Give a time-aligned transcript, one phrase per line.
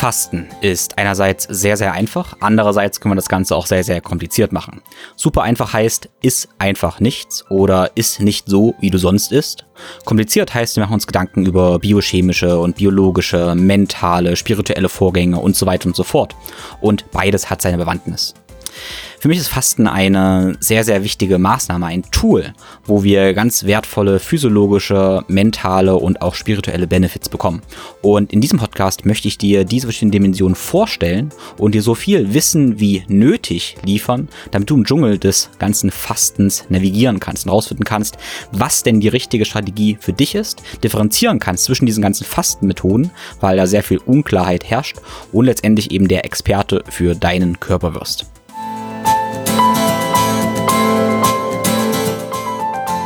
[0.00, 4.50] Fasten ist einerseits sehr, sehr einfach, andererseits können wir das Ganze auch sehr, sehr kompliziert
[4.50, 4.80] machen.
[5.14, 9.66] Super einfach heißt, iss einfach nichts oder iss nicht so, wie du sonst isst.
[10.06, 15.66] Kompliziert heißt, wir machen uns Gedanken über biochemische und biologische, mentale, spirituelle Vorgänge und so
[15.66, 16.34] weiter und so fort.
[16.80, 18.32] Und beides hat seine Bewandtnis.
[19.20, 22.54] Für mich ist Fasten eine sehr, sehr wichtige Maßnahme, ein Tool,
[22.86, 27.60] wo wir ganz wertvolle physiologische, mentale und auch spirituelle Benefits bekommen.
[28.00, 32.32] Und in diesem Podcast möchte ich dir diese verschiedenen Dimensionen vorstellen und dir so viel
[32.32, 37.84] Wissen wie nötig liefern, damit du im Dschungel des ganzen Fastens navigieren kannst und rausfinden
[37.84, 38.16] kannst,
[38.52, 43.58] was denn die richtige Strategie für dich ist, differenzieren kannst zwischen diesen ganzen Fastenmethoden, weil
[43.58, 44.96] da sehr viel Unklarheit herrscht
[45.30, 48.24] und letztendlich eben der Experte für deinen Körper wirst.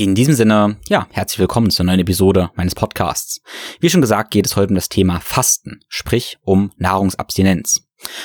[0.00, 3.42] In diesem Sinne, ja, herzlich willkommen zur neuen Episode meines Podcasts.
[3.80, 7.82] Wie schon gesagt, geht es heute um das Thema Fasten, sprich um Nahrungsabstinenz.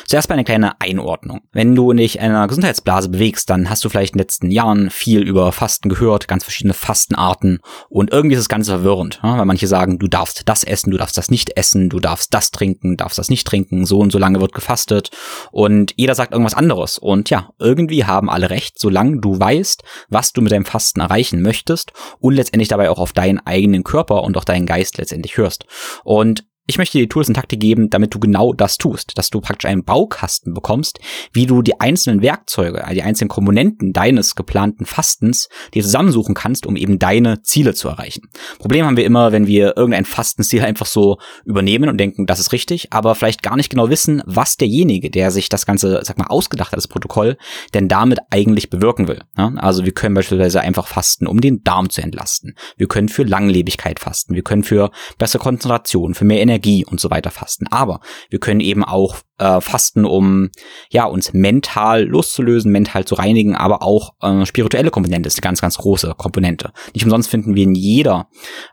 [0.07, 1.41] Zuerst mal eine kleine Einordnung.
[1.51, 4.89] Wenn du dich in einer Gesundheitsblase bewegst, dann hast du vielleicht in den letzten Jahren
[4.89, 7.59] viel über Fasten gehört, ganz verschiedene Fastenarten
[7.89, 11.17] und irgendwie ist das Ganze verwirrend, weil manche sagen, du darfst das essen, du darfst
[11.17, 14.41] das nicht essen, du darfst das trinken, darfst das nicht trinken, so und so lange
[14.41, 15.11] wird gefastet
[15.51, 20.33] und jeder sagt irgendwas anderes und ja, irgendwie haben alle recht, solange du weißt, was
[20.33, 24.37] du mit deinem Fasten erreichen möchtest und letztendlich dabei auch auf deinen eigenen Körper und
[24.37, 25.65] auch deinen Geist letztendlich hörst.
[26.03, 29.39] Und ich möchte dir Tools und Taktik geben, damit du genau das tust, dass du
[29.39, 30.99] praktisch einen Baukasten bekommst,
[31.31, 36.75] wie du die einzelnen Werkzeuge, die einzelnen Komponenten deines geplanten Fastens dir zusammensuchen kannst, um
[36.75, 38.29] eben deine Ziele zu erreichen.
[38.57, 42.51] Problem haben wir immer, wenn wir irgendein Fastenziel einfach so übernehmen und denken, das ist
[42.51, 46.27] richtig, aber vielleicht gar nicht genau wissen, was derjenige, der sich das Ganze, sag mal,
[46.27, 47.37] ausgedacht hat, das Protokoll,
[47.75, 49.21] denn damit eigentlich bewirken will.
[49.35, 52.55] Also wir können beispielsweise einfach fasten, um den Darm zu entlasten.
[52.75, 54.33] Wir können für Langlebigkeit fasten.
[54.33, 54.89] Wir können für
[55.19, 57.67] bessere Konzentration, für mehr Energie Energie und so weiter fasten.
[57.67, 57.99] Aber
[58.29, 60.49] wir können eben auch äh, fasten, um
[60.89, 65.61] ja uns mental loszulösen, mental zu reinigen, aber auch äh, spirituelle Komponente ist eine ganz,
[65.61, 66.71] ganz große Komponente.
[66.93, 68.29] Nicht umsonst finden wir in jeder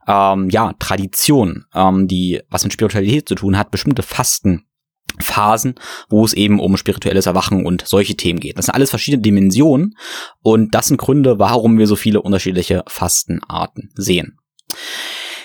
[0.07, 4.65] ähm, ja Tradition, ähm, die was mit Spiritualität zu tun hat, bestimmte Fasten.
[5.21, 5.75] Phasen,
[6.09, 8.57] wo es eben um spirituelles Erwachen und solche Themen geht.
[8.57, 9.95] Das sind alles verschiedene Dimensionen
[10.41, 14.39] und das sind Gründe, warum wir so viele unterschiedliche Fastenarten sehen.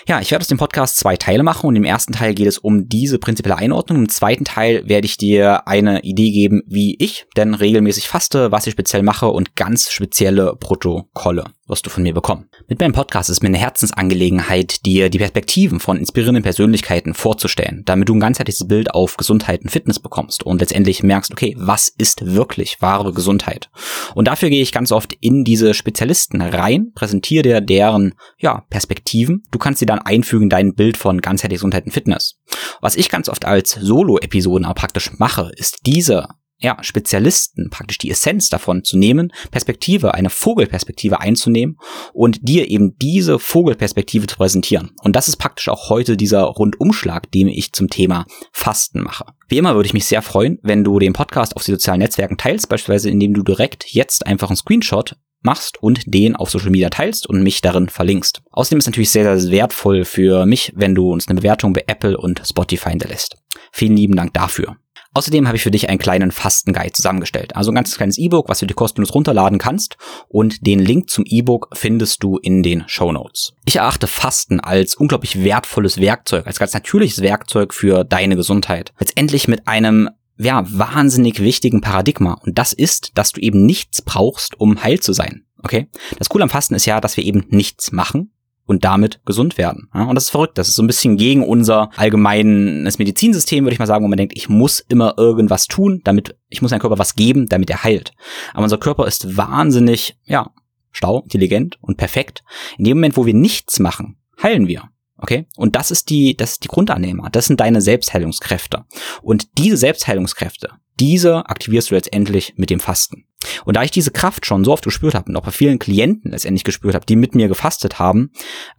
[0.08, 2.56] Ja, ich werde aus dem Podcast zwei Teile machen und im ersten Teil geht es
[2.56, 3.98] um diese prinzipielle Einordnung.
[3.98, 8.66] Im zweiten Teil werde ich dir eine Idee geben, wie ich denn regelmäßig faste, was
[8.66, 12.48] ich speziell mache und ganz spezielle Protokolle wirst du von mir bekommen.
[12.66, 18.08] Mit meinem Podcast ist mir eine Herzensangelegenheit, dir die Perspektiven von inspirierenden Persönlichkeiten vorzustellen, damit
[18.08, 22.34] du ein ganzheitliches Bild auf Gesundheit und Fitness bekommst und letztendlich merkst, okay, was ist
[22.34, 23.70] wirklich wahre Gesundheit?
[24.14, 29.42] Und dafür gehe ich ganz oft in diese Spezialisten rein, präsentiere dir deren ja, Perspektiven.
[29.50, 32.38] Du kannst sie dann einfügen in dein Bild von ganzheitlicher Gesundheit und Fitness.
[32.80, 36.28] Was ich ganz oft als Solo-Episoden praktisch mache, ist diese
[36.58, 41.78] ja, Spezialisten praktisch die Essenz davon zu nehmen, Perspektive, eine Vogelperspektive einzunehmen
[42.12, 44.90] und dir eben diese Vogelperspektive zu präsentieren.
[45.02, 49.26] Und das ist praktisch auch heute dieser Rundumschlag, den ich zum Thema Fasten mache.
[49.48, 52.36] Wie immer würde ich mich sehr freuen, wenn du den Podcast auf den sozialen Netzwerken
[52.36, 56.90] teilst, beispielsweise indem du direkt jetzt einfach einen Screenshot machst und den auf Social Media
[56.90, 58.42] teilst und mich darin verlinkst.
[58.50, 61.84] Außerdem ist es natürlich sehr, sehr wertvoll für mich, wenn du uns eine Bewertung bei
[61.86, 63.36] Apple und Spotify hinterlässt.
[63.72, 64.76] Vielen lieben Dank dafür.
[65.18, 67.56] Außerdem habe ich für dich einen kleinen Fastenguide zusammengestellt.
[67.56, 69.96] Also ein ganz kleines E-Book, was du dir kostenlos runterladen kannst.
[70.28, 73.52] Und den Link zum E-Book findest du in den Show Notes.
[73.64, 78.92] Ich erachte Fasten als unglaublich wertvolles Werkzeug, als ganz natürliches Werkzeug für deine Gesundheit.
[79.00, 82.34] Letztendlich mit einem ja, wahnsinnig wichtigen Paradigma.
[82.44, 85.46] Und das ist, dass du eben nichts brauchst, um heil zu sein.
[85.64, 85.88] Okay?
[86.20, 88.30] Das Coole am Fasten ist ja, dass wir eben nichts machen,
[88.68, 89.88] und damit gesund werden.
[89.94, 90.58] Ja, und das ist verrückt.
[90.58, 94.18] Das ist so ein bisschen gegen unser allgemeines Medizinsystem, würde ich mal sagen, wo man
[94.18, 97.82] denkt, ich muss immer irgendwas tun, damit, ich muss meinem Körper was geben, damit er
[97.82, 98.12] heilt.
[98.52, 100.50] Aber unser Körper ist wahnsinnig, ja,
[100.90, 102.44] stau, intelligent und perfekt.
[102.76, 104.90] In dem Moment, wo wir nichts machen, heilen wir.
[105.16, 105.46] Okay?
[105.56, 107.30] Und das ist die, das ist die Grundannehmer.
[107.30, 108.84] Das sind deine Selbstheilungskräfte.
[109.22, 113.24] Und diese Selbstheilungskräfte, diese aktivierst du letztendlich mit dem Fasten.
[113.64, 116.32] Und da ich diese Kraft schon so oft gespürt habe und auch bei vielen Klienten
[116.32, 118.30] letztendlich gespürt habe, die mit mir gefastet haben,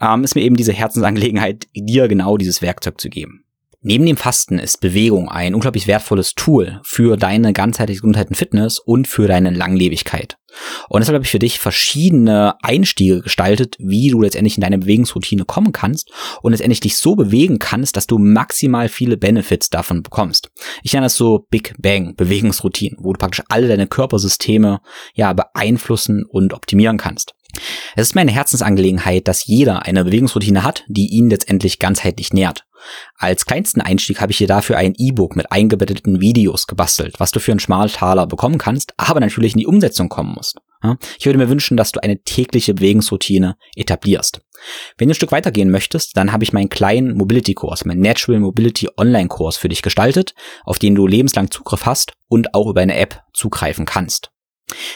[0.02, 3.44] ähm, ist mir eben diese Herzensangelegenheit, dir genau dieses Werkzeug zu geben.
[3.82, 8.80] Neben dem Fasten ist Bewegung ein unglaublich wertvolles Tool für deine ganzheitliche Gesundheit und Fitness
[8.80, 10.39] und für deine Langlebigkeit.
[10.90, 15.46] Und deshalb habe ich für dich verschiedene Einstiege gestaltet, wie du letztendlich in deine Bewegungsroutine
[15.46, 16.12] kommen kannst
[16.42, 20.50] und letztendlich dich so bewegen kannst, dass du maximal viele Benefits davon bekommst.
[20.84, 24.82] Ich nenne das so Big Bang Bewegungsroutine, wo du praktisch alle deine Körpersysteme
[25.14, 27.34] ja beeinflussen und optimieren kannst.
[27.96, 32.66] Es ist meine Herzensangelegenheit, dass jeder eine Bewegungsroutine hat, die ihn letztendlich ganzheitlich nährt.
[33.18, 37.40] Als kleinsten Einstieg habe ich dir dafür ein E-Book mit eingebetteten Videos gebastelt, was du
[37.40, 40.58] für einen Schmaltaler bekommen kannst, aber natürlich in die Umsetzung kommen musst.
[41.18, 44.42] Ich würde mir wünschen, dass du eine tägliche Bewegungsroutine etablierst.
[44.98, 48.88] Wenn du ein Stück weitergehen möchtest, dann habe ich meinen kleinen Mobility-Kurs, meinen Natural Mobility
[48.96, 50.34] Online-Kurs für dich gestaltet,
[50.64, 54.32] auf den du lebenslang Zugriff hast und auch über eine App zugreifen kannst.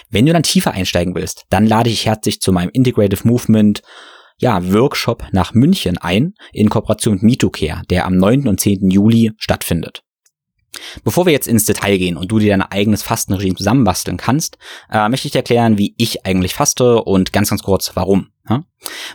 [0.10, 3.82] Wenn du dann tiefer einsteigen willst, dann lade ich herzlich zu meinem Integrative Movement
[4.44, 8.50] ja, Workshop nach München ein, in Kooperation mit MitoCare, der am 9.
[8.50, 8.92] und 10.
[8.92, 10.04] Juli stattfindet.
[11.06, 14.58] Bevor wir jetzt ins Detail gehen und du dir dein eigenes Fastenregime zusammenbasteln kannst,
[14.92, 18.33] äh, möchte ich dir erklären, wie ich eigentlich faste und ganz, ganz kurz warum.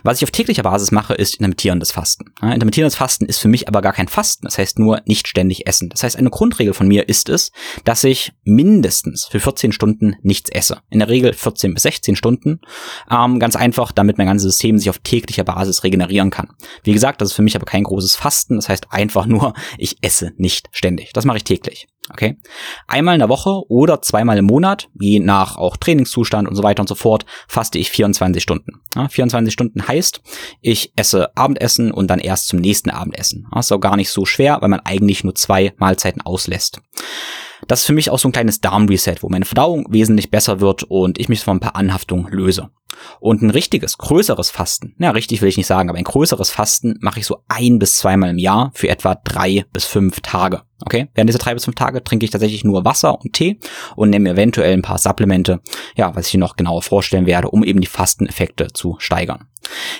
[0.03, 2.33] Was ich auf täglicher Basis mache, ist intermittierendes Fasten.
[2.41, 4.45] Intermittierendes Fasten ist für mich aber gar kein Fasten.
[4.45, 5.89] Das heißt nur nicht ständig essen.
[5.89, 7.51] Das heißt, eine Grundregel von mir ist es,
[7.83, 10.81] dass ich mindestens für 14 Stunden nichts esse.
[10.89, 12.61] In der Regel 14 bis 16 Stunden.
[13.11, 16.49] Ähm, ganz einfach, damit mein ganzes System sich auf täglicher Basis regenerieren kann.
[16.83, 18.55] Wie gesagt, das ist für mich aber kein großes Fasten.
[18.55, 21.13] Das heißt einfach nur, ich esse nicht ständig.
[21.13, 21.87] Das mache ich täglich.
[22.11, 22.37] Okay.
[22.87, 26.81] Einmal in der Woche oder zweimal im Monat, je nach auch Trainingszustand und so weiter
[26.81, 28.81] und so fort, faste ich 24 Stunden.
[28.95, 30.21] Ja, 24 Stunden heißt,
[30.61, 33.47] ich esse Abendessen und dann erst zum nächsten Abendessen.
[33.53, 36.81] Das ist auch gar nicht so schwer, weil man eigentlich nur zwei Mahlzeiten auslässt.
[37.67, 40.83] Das ist für mich auch so ein kleines Darmreset, wo meine Verdauung wesentlich besser wird
[40.83, 42.69] und ich mich von ein paar Anhaftungen löse.
[43.19, 46.97] Und ein richtiges, größeres Fasten, ja, richtig will ich nicht sagen, aber ein größeres Fasten
[47.01, 50.63] mache ich so ein bis zweimal im Jahr für etwa drei bis fünf Tage.
[50.81, 53.59] Okay, während dieser drei bis fünf Tage trinke ich tatsächlich nur Wasser und Tee
[53.95, 55.59] und nehme eventuell ein paar Supplemente,
[55.95, 59.47] ja, was ich noch genauer vorstellen werde, um eben die Fasteneffekte zu steigern.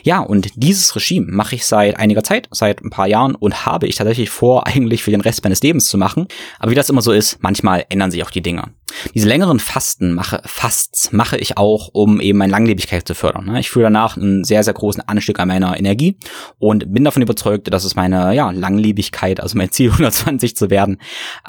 [0.03, 3.87] Ja, und dieses Regime mache ich seit einiger Zeit, seit ein paar Jahren und habe
[3.87, 6.27] ich tatsächlich vor, eigentlich für den Rest meines Lebens zu machen.
[6.59, 8.75] Aber wie das immer so ist, manchmal ändern sich auch die Dinge.
[9.15, 13.45] Diese längeren Fasten mache, Fasts mache ich auch, um eben meine Langlebigkeit zu fördern.
[13.45, 13.59] Ne?
[13.59, 16.19] Ich fühle danach einen sehr, sehr großen Anstieg an meiner Energie
[16.59, 20.99] und bin davon überzeugt, dass es meine ja, Langlebigkeit, also mein Ziel 120 zu werden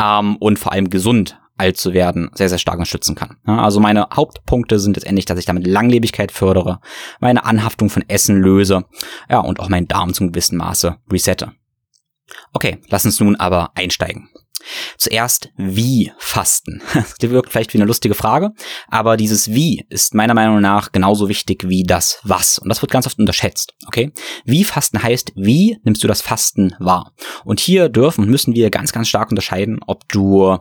[0.01, 3.37] ähm, und vor allem gesund alt zu werden, sehr, sehr stark unterstützen kann.
[3.45, 6.81] Also meine Hauptpunkte sind letztendlich, dass ich damit Langlebigkeit fördere,
[7.21, 8.87] meine Anhaftung von Essen löse,
[9.29, 11.53] ja, und auch meinen Darm zum gewissen Maße resette.
[12.55, 14.31] Okay, lass uns nun aber einsteigen.
[14.97, 16.83] Zuerst, wie fasten?
[17.21, 18.51] Das wirkt vielleicht wie eine lustige Frage,
[18.89, 22.59] aber dieses Wie ist meiner Meinung nach genauso wichtig wie das Was.
[22.59, 24.13] Und das wird ganz oft unterschätzt, okay?
[24.45, 27.13] Wie fasten heißt, wie nimmst du das Fasten wahr?
[27.45, 30.59] Und hier dürfen und müssen wir ganz, ganz stark unterscheiden, ob du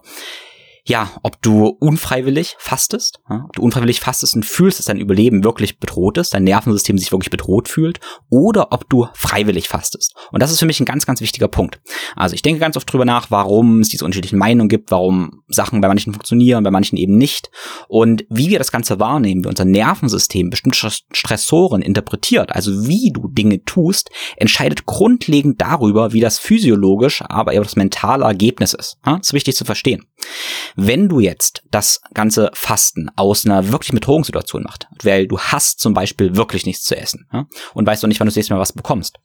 [0.85, 5.43] ja, ob du unfreiwillig fastest, ja, ob du unfreiwillig fastest und fühlst, dass dein Überleben
[5.43, 7.99] wirklich bedroht ist, dein Nervensystem sich wirklich bedroht fühlt,
[8.29, 10.15] oder ob du freiwillig fastest.
[10.31, 11.79] Und das ist für mich ein ganz, ganz wichtiger Punkt.
[12.15, 15.81] Also ich denke ganz oft drüber nach, warum es diese unterschiedlichen Meinungen gibt, warum Sachen
[15.81, 17.49] bei manchen funktionieren, bei manchen eben nicht.
[17.87, 23.27] Und wie wir das Ganze wahrnehmen, wie unser Nervensystem bestimmte Stressoren interpretiert, also wie du
[23.27, 28.97] Dinge tust, entscheidet grundlegend darüber, wie das physiologisch, aber eher das mentale Ergebnis ist.
[29.05, 30.05] Ja, das ist wichtig zu verstehen.
[30.75, 35.93] Wenn du jetzt das ganze Fasten aus einer wirklich Bedrohungssituation machst, weil du hast zum
[35.93, 38.59] Beispiel wirklich nichts zu essen ja, und weißt doch nicht, wann du das nächste Mal
[38.59, 39.17] was bekommst,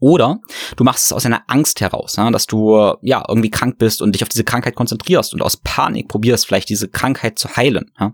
[0.00, 0.40] oder
[0.76, 4.14] du machst es aus einer Angst heraus, ja, dass du ja irgendwie krank bist und
[4.14, 7.90] dich auf diese Krankheit konzentrierst und aus Panik probierst, vielleicht diese Krankheit zu heilen.
[7.98, 8.12] Ja.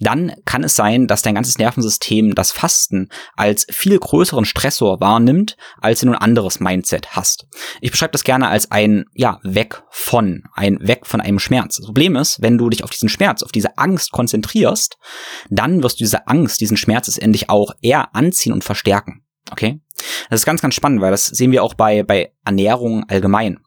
[0.00, 5.56] Dann kann es sein, dass dein ganzes Nervensystem das Fasten als viel größeren Stressor wahrnimmt,
[5.80, 7.46] als du ein anderes Mindset hast.
[7.80, 11.76] Ich beschreibe das gerne als ein ja weg von, ein weg von einem Schmerz.
[11.76, 14.96] Das Problem ist, wenn du dich auf diesen Schmerz, auf diese Angst konzentrierst,
[15.50, 19.24] dann wirst du diese Angst, diesen Schmerz endlich auch eher anziehen und verstärken.
[19.50, 19.80] Okay?
[20.30, 23.58] Das ist ganz, ganz spannend, weil das sehen wir auch bei, bei Ernährung allgemein.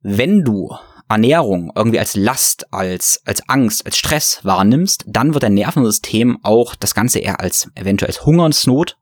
[0.00, 0.74] Wenn du
[1.08, 6.74] Ernährung irgendwie als Last, als, als Angst, als Stress wahrnimmst, dann wird dein Nervensystem auch
[6.74, 8.96] das Ganze eher als eventuell als Hungersnot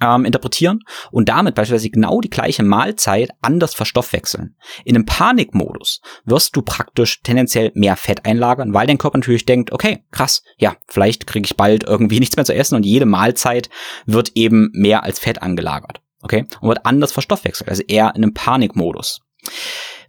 [0.00, 0.80] ähm, interpretieren
[1.10, 4.56] und damit beispielsweise genau die gleiche Mahlzeit anders verstoffwechseln.
[4.84, 9.72] In einem Panikmodus wirst du praktisch tendenziell mehr Fett einlagern, weil dein Körper natürlich denkt,
[9.72, 13.70] okay, krass, ja, vielleicht kriege ich bald irgendwie nichts mehr zu essen und jede Mahlzeit
[14.06, 16.00] wird eben mehr als Fett angelagert.
[16.22, 16.46] okay?
[16.60, 19.20] Und wird anders verstoffwechselt, also eher in einem Panikmodus.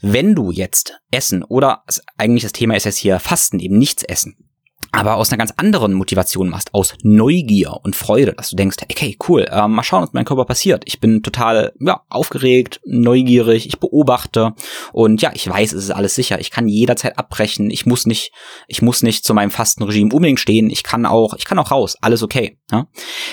[0.01, 1.83] Wenn du jetzt Essen oder
[2.17, 4.50] eigentlich das Thema ist jetzt hier Fasten, eben nichts essen,
[4.91, 9.17] aber aus einer ganz anderen Motivation machst, aus Neugier und Freude, dass du denkst, okay,
[9.27, 10.83] cool, äh, mal schauen, was mit meinem Körper passiert.
[10.85, 14.53] Ich bin total ja, aufgeregt, neugierig, ich beobachte
[14.91, 16.39] und ja, ich weiß, es ist alles sicher.
[16.39, 17.71] Ich kann jederzeit abbrechen.
[17.71, 18.31] Ich muss nicht,
[18.67, 20.69] ich muss nicht zu meinem Fastenregime unbedingt stehen.
[20.69, 21.97] Ich kann auch, ich kann auch raus.
[22.01, 22.59] Alles okay.
[22.69, 22.87] Ja?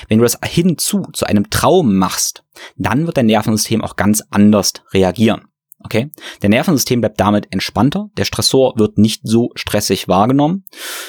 [0.08, 2.44] Wenn du das hinzu zu einem Traum machst,
[2.76, 5.47] dann wird dein Nervensystem auch ganz anders reagieren.
[5.84, 6.10] Okay?
[6.42, 10.64] Der Nervensystem bleibt damit entspannter, der Stressor wird nicht so stressig wahrgenommen.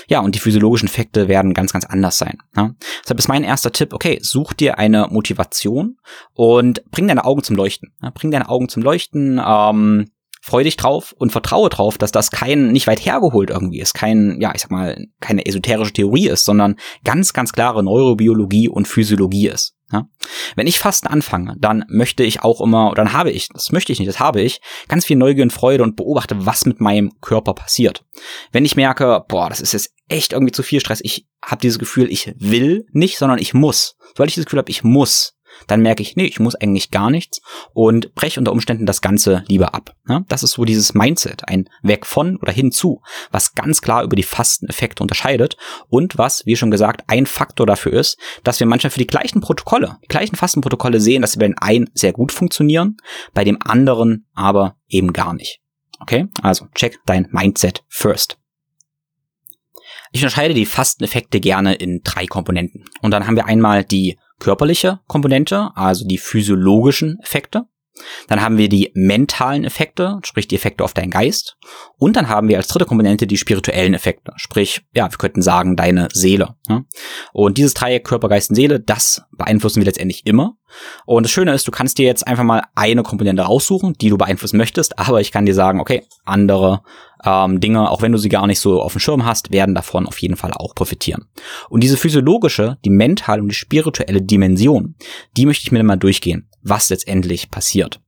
[0.08, 2.38] Ja, und die physiologischen Effekte werden ganz, ganz anders sein.
[2.56, 2.76] Ja?
[3.04, 5.98] Deshalb ist mein erster Tipp, okay, such dir eine Motivation
[6.34, 7.94] und bring deine Augen zum Leuchten.
[8.02, 8.12] Ja?
[8.12, 12.72] Bring deine Augen zum Leuchten, ähm, freu dich drauf und vertraue drauf, dass das kein,
[12.72, 16.76] nicht weit hergeholt irgendwie ist, kein, ja, ich sag mal, keine esoterische Theorie ist, sondern
[17.04, 19.76] ganz, ganz klare Neurobiologie und Physiologie ist.
[19.92, 20.08] Ja?
[20.56, 23.92] Wenn ich Fasten anfange, dann möchte ich auch immer, oder dann habe ich, das möchte
[23.92, 27.12] ich nicht, das habe ich, ganz viel Neugier und Freude und beobachte, was mit meinem
[27.22, 28.06] Körper passiert.
[28.52, 31.80] Wenn ich merke, boah, das ist jetzt echt irgendwie zu viel Stress, ich habe dieses
[31.80, 33.96] Gefühl, ich will nicht, sondern ich muss.
[34.10, 35.36] Sobald ich dieses Gefühl habe, ich muss,
[35.68, 37.42] dann merke ich, nee, ich muss eigentlich gar nichts
[37.74, 39.96] und breche unter Umständen das Ganze lieber ab.
[40.08, 43.02] Ja, das ist so dieses Mindset, ein Weg von oder hinzu,
[43.32, 47.94] was ganz klar über die Fasteneffekte unterscheidet und was, wie schon gesagt, ein Faktor dafür
[47.94, 51.48] ist, dass wir manchmal für die gleichen Protokolle, die gleichen Fastenprotokolle sehen, dass sie bei
[51.48, 52.98] den einen sehr gut funktionieren,
[53.34, 55.60] bei dem anderen aber eben gar nicht.
[56.00, 58.38] Okay, also check dein Mindset first.
[60.12, 62.86] Ich unterscheide die Fasteneffekte gerne in drei Komponenten.
[63.02, 67.66] Und dann haben wir einmal die körperliche Komponente, also die physiologischen Effekte.
[68.28, 71.58] Dann haben wir die mentalen Effekte, sprich die Effekte auf deinen Geist.
[71.98, 75.76] Und dann haben wir als dritte Komponente die spirituellen Effekte, sprich, ja, wir könnten sagen,
[75.76, 76.56] deine Seele.
[76.68, 76.84] Ja?
[77.34, 80.56] Und dieses Dreieck Körper, Geist und Seele, das beeinflussen wir letztendlich immer.
[81.06, 84.18] Und das Schöne ist, du kannst dir jetzt einfach mal eine Komponente raussuchen, die du
[84.18, 86.82] beeinflussen möchtest, aber ich kann dir sagen, okay, andere
[87.24, 90.08] ähm, Dinge, auch wenn du sie gar nicht so auf dem Schirm hast, werden davon
[90.08, 91.26] auf jeden Fall auch profitieren.
[91.70, 94.96] Und diese physiologische, die mentale und die spirituelle Dimension,
[95.36, 98.00] die möchte ich mir mal durchgehen, was letztendlich passiert.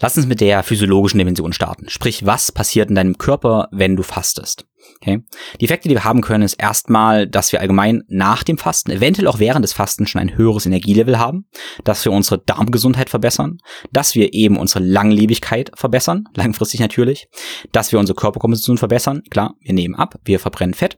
[0.00, 1.88] Lass uns mit der physiologischen Dimension starten.
[1.88, 4.64] Sprich, was passiert in deinem Körper, wenn du fastest?
[5.00, 5.24] Okay.
[5.60, 9.26] Die Effekte, die wir haben können, ist erstmal, dass wir allgemein nach dem Fasten, eventuell
[9.26, 11.46] auch während des Fastens schon ein höheres Energielevel haben,
[11.82, 13.58] dass wir unsere Darmgesundheit verbessern,
[13.92, 17.28] dass wir eben unsere Langlebigkeit verbessern, langfristig natürlich,
[17.72, 20.96] dass wir unsere Körperkomposition verbessern, klar, wir nehmen ab, wir verbrennen Fett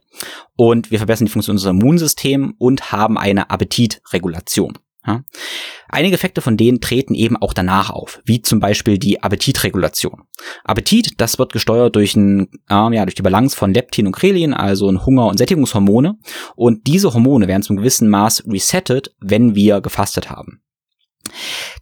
[0.55, 4.77] und wir verbessern die Funktion unseres Immunsystems und haben eine Appetitregulation.
[5.05, 5.23] Ja.
[5.89, 10.23] Einige Effekte von denen treten eben auch danach auf, wie zum Beispiel die Appetitregulation.
[10.63, 14.53] Appetit, das wird gesteuert durch, ein, äh, ja, durch die Balance von Leptin und Krelin,
[14.53, 16.17] also ein Hunger- und Sättigungshormone.
[16.55, 20.61] Und diese Hormone werden zum gewissen Maß resettet, wenn wir gefastet haben.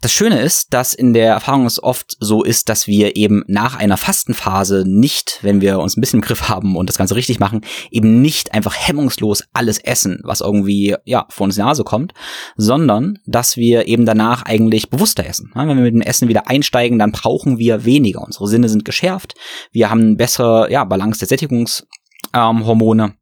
[0.02, 3.76] Das Schöne ist, dass in der Erfahrung es oft so ist, dass wir eben nach
[3.76, 7.40] einer Fastenphase nicht, wenn wir uns ein bisschen im Griff haben und das Ganze richtig
[7.40, 11.84] machen, eben nicht einfach hemmungslos alles essen, was irgendwie, ja, vor uns in die Nase
[11.84, 12.14] kommt,
[12.56, 15.52] sondern dass wir eben danach eigentlich bewusster essen.
[15.54, 18.22] Wenn wir mit dem Essen wieder einsteigen, dann brauchen wir weniger.
[18.22, 19.36] Unsere Sinne sind geschärft.
[19.72, 23.04] Wir haben eine bessere, ja, Balance der Sättigungshormone.
[23.04, 23.14] Ähm,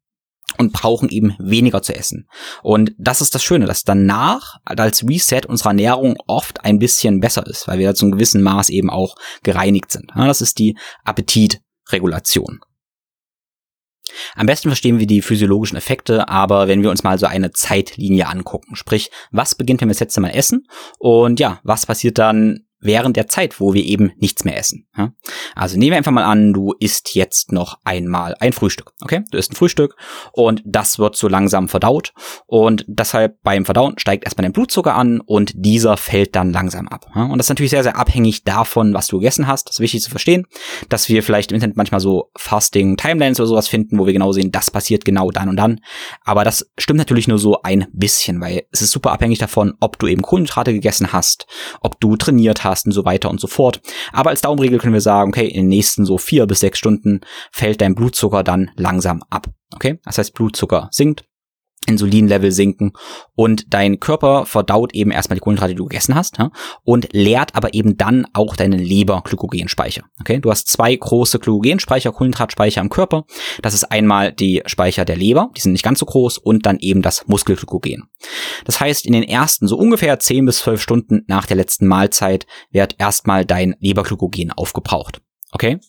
[0.57, 2.27] und brauchen eben weniger zu essen.
[2.63, 7.45] Und das ist das Schöne, dass danach als Reset unsere Ernährung oft ein bisschen besser
[7.45, 10.11] ist, weil wir zu einem gewissen Maß eben auch gereinigt sind.
[10.15, 12.59] Das ist die Appetitregulation.
[14.35, 18.27] Am besten verstehen wir die physiologischen Effekte, aber wenn wir uns mal so eine Zeitlinie
[18.27, 22.66] angucken, sprich, was beginnt, wenn wir das letzte Mal essen und ja, was passiert dann
[22.79, 24.87] während der Zeit, wo wir eben nichts mehr essen.
[25.55, 28.93] Also nehmen wir einfach mal an, du isst jetzt noch einmal ein Frühstück.
[29.01, 29.95] Okay, du isst ein Frühstück
[30.31, 32.13] und das wird so langsam verdaut
[32.45, 37.07] und deshalb beim Verdauen steigt erstmal dein Blutzucker an und dieser fällt dann langsam ab.
[37.15, 39.67] Und das ist natürlich sehr, sehr abhängig davon, was du gegessen hast.
[39.67, 40.45] Das ist wichtig zu verstehen,
[40.89, 44.31] dass wir vielleicht im Internet manchmal so Fasting Timelines oder sowas finden, wo wir genau
[44.31, 45.79] sehen, das passiert genau dann und dann.
[46.23, 49.97] Aber das stimmt natürlich nur so ein bisschen, weil es ist super abhängig davon, ob
[49.99, 51.47] du eben Kohlenhydrate gegessen hast,
[51.81, 53.81] ob du trainiert hast, und so weiter und so fort.
[54.11, 57.21] Aber als Daumenregel können wir sagen, okay, in den nächsten so vier bis sechs Stunden
[57.51, 59.47] fällt dein Blutzucker dann langsam ab.
[59.73, 61.25] Okay, das heißt, Blutzucker sinkt,
[61.87, 62.93] Insulinlevel sinken
[63.35, 66.51] und dein Körper verdaut eben erstmal die Kohlenhydrate, die du gegessen hast ja,
[66.83, 70.03] und leert aber eben dann auch deinen Leber-Glykogenspeicher.
[70.19, 73.25] Okay, du hast zwei große Glykogenspeicher, Kohlenhydratspeicher im Körper.
[73.61, 76.77] Das ist einmal die Speicher der Leber, die sind nicht ganz so groß und dann
[76.79, 78.09] eben das Muskelglykogen.
[78.65, 82.45] Das heißt, in den ersten so ungefähr 10 bis 12 Stunden nach der letzten Mahlzeit
[82.71, 85.21] wird erstmal dein Leberglykogen aufgebraucht.
[85.51, 85.79] Okay?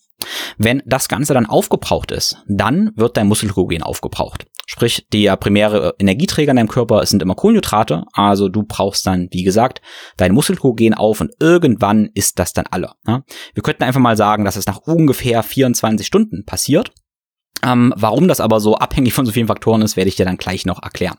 [0.57, 4.47] Wenn das Ganze dann aufgebraucht ist, dann wird dein Muskelglykogen aufgebraucht.
[4.67, 9.43] Sprich, der primäre Energieträger in deinem Körper sind immer Kohlenhydrate, also du brauchst dann, wie
[9.43, 9.81] gesagt,
[10.19, 12.93] dein Muskelglykogen auf und irgendwann ist das dann alle.
[13.07, 13.23] Ja?
[13.55, 16.93] Wir könnten einfach mal sagen, dass es nach ungefähr 24 Stunden passiert.
[17.65, 20.37] Ähm, warum das aber so abhängig von so vielen Faktoren ist, werde ich dir dann
[20.37, 21.17] gleich noch erklären.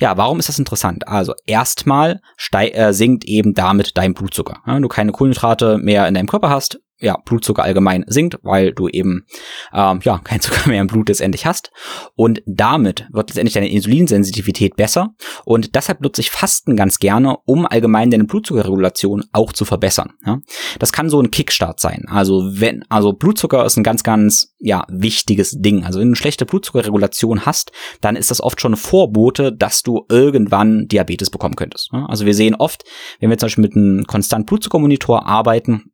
[0.00, 1.08] Ja, warum ist das interessant?
[1.08, 2.20] Also erstmal
[2.52, 4.60] äh, sinkt eben damit dein Blutzucker.
[4.66, 8.72] Ja, wenn du keine Kohlenhydrate mehr in deinem Körper hast, ja, Blutzucker allgemein sinkt, weil
[8.72, 9.26] du eben
[9.74, 11.70] ähm, ja kein Zucker mehr im Blut letztendlich hast.
[12.14, 15.10] Und damit wird letztendlich deine Insulinsensitivität besser.
[15.44, 20.12] Und deshalb nutze ich Fasten ganz gerne, um allgemein deine Blutzuckerregulation auch zu verbessern.
[20.24, 20.38] Ja?
[20.78, 22.04] Das kann so ein Kickstart sein.
[22.08, 25.84] Also wenn, also Blutzucker ist ein ganz, ganz ja wichtiges Ding.
[25.84, 29.82] Also wenn du eine schlechte Blutzuckerregulation hast, dann ist das oft schon eine Vorbote, dass
[29.82, 31.90] du irgendwann Diabetes bekommen könntest.
[31.92, 32.06] Ja?
[32.06, 32.84] Also wir sehen oft,
[33.18, 35.91] wenn wir zum Beispiel mit einem konstant Blutzuckermonitor arbeiten,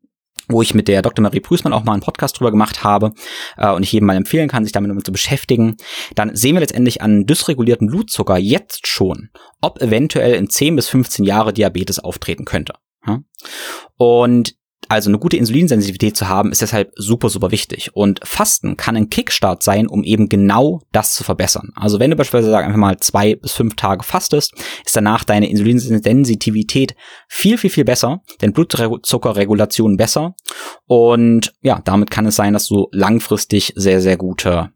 [0.48, 1.22] wo ich mit der Dr.
[1.22, 3.12] Marie Prüßmann auch mal einen Podcast drüber gemacht habe
[3.56, 5.76] äh, und ich jedem mal empfehlen kann, sich damit zu beschäftigen,
[6.14, 11.24] dann sehen wir letztendlich an dysregulierten Blutzucker jetzt schon, ob eventuell in 10 bis 15
[11.24, 12.74] Jahre Diabetes auftreten könnte.
[13.96, 14.54] Und
[14.88, 17.94] also eine gute Insulinsensitivität zu haben, ist deshalb super, super wichtig.
[17.94, 21.70] Und Fasten kann ein Kickstart sein, um eben genau das zu verbessern.
[21.74, 24.54] Also wenn du beispielsweise sag, einfach mal zwei bis fünf Tage fastest,
[24.84, 26.94] ist danach deine Insulinsensitivität
[27.28, 30.34] viel, viel, viel besser, denn Blutzuckerregulation besser.
[30.86, 34.70] Und ja, damit kann es sein, dass du langfristig sehr, sehr gute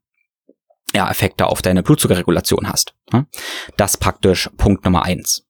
[0.95, 2.95] ja, Effekte auf deine Blutzuckerregulation hast.
[3.77, 5.47] Das praktisch Punkt Nummer eins.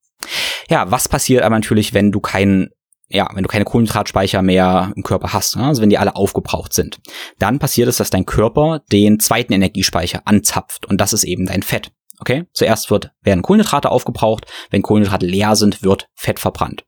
[0.69, 2.71] Ja, was passiert aber natürlich, wenn du keinen
[3.12, 6.73] ja, wenn du keine Kohlenhydratspeicher mehr im Körper hast, ne, also wenn die alle aufgebraucht
[6.73, 7.00] sind,
[7.38, 11.62] dann passiert es, dass dein Körper den zweiten Energiespeicher anzapft und das ist eben dein
[11.62, 11.92] Fett.
[12.22, 14.46] Okay, zuerst wird, werden Kohlenhydrate aufgebraucht.
[14.70, 16.84] Wenn Kohlenhydrate leer sind, wird Fett verbrannt.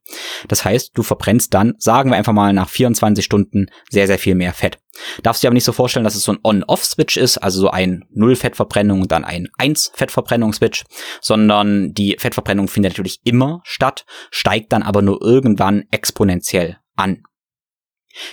[0.46, 4.36] Das heißt, du verbrennst dann, sagen wir einfach mal nach 24 Stunden, sehr, sehr viel
[4.36, 4.78] mehr Fett.
[5.24, 7.70] Darfst du dir aber nicht so vorstellen, dass es so ein On-Off-Switch ist, also so
[7.70, 10.84] ein Null-Fettverbrennung und dann ein 1-Fettverbrennung-Switch,
[11.20, 17.24] sondern die Fettverbrennung findet natürlich immer statt, steigt dann aber nur irgendwann exponentiell an.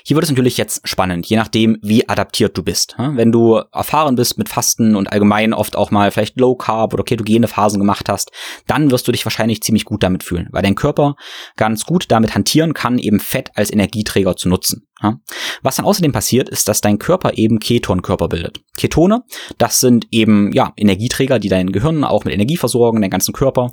[0.05, 2.95] Hier wird es natürlich jetzt spannend, je nachdem, wie adaptiert du bist.
[2.97, 7.03] Wenn du erfahren bist mit Fasten und allgemein oft auch mal vielleicht Low Carb oder
[7.03, 8.31] ketogene Phasen gemacht hast,
[8.67, 11.15] dann wirst du dich wahrscheinlich ziemlich gut damit fühlen, weil dein Körper
[11.55, 14.87] ganz gut damit hantieren kann, eben Fett als Energieträger zu nutzen.
[15.63, 18.61] Was dann außerdem passiert, ist, dass dein Körper eben Ketonkörper bildet.
[18.77, 19.23] Ketone,
[19.57, 23.71] das sind eben ja Energieträger, die dein Gehirn auch mit Energie versorgen, deinen ganzen Körper.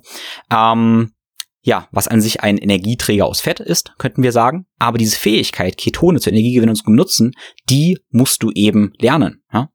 [0.51, 1.11] Ähm,
[1.61, 4.65] ja, was an sich ein Energieträger aus Fett ist, könnten wir sagen.
[4.77, 7.33] Aber diese Fähigkeit, Ketone zur Energiegewinnung zu nutzen,
[7.69, 9.43] die musst du eben lernen.
[9.53, 9.69] Ja?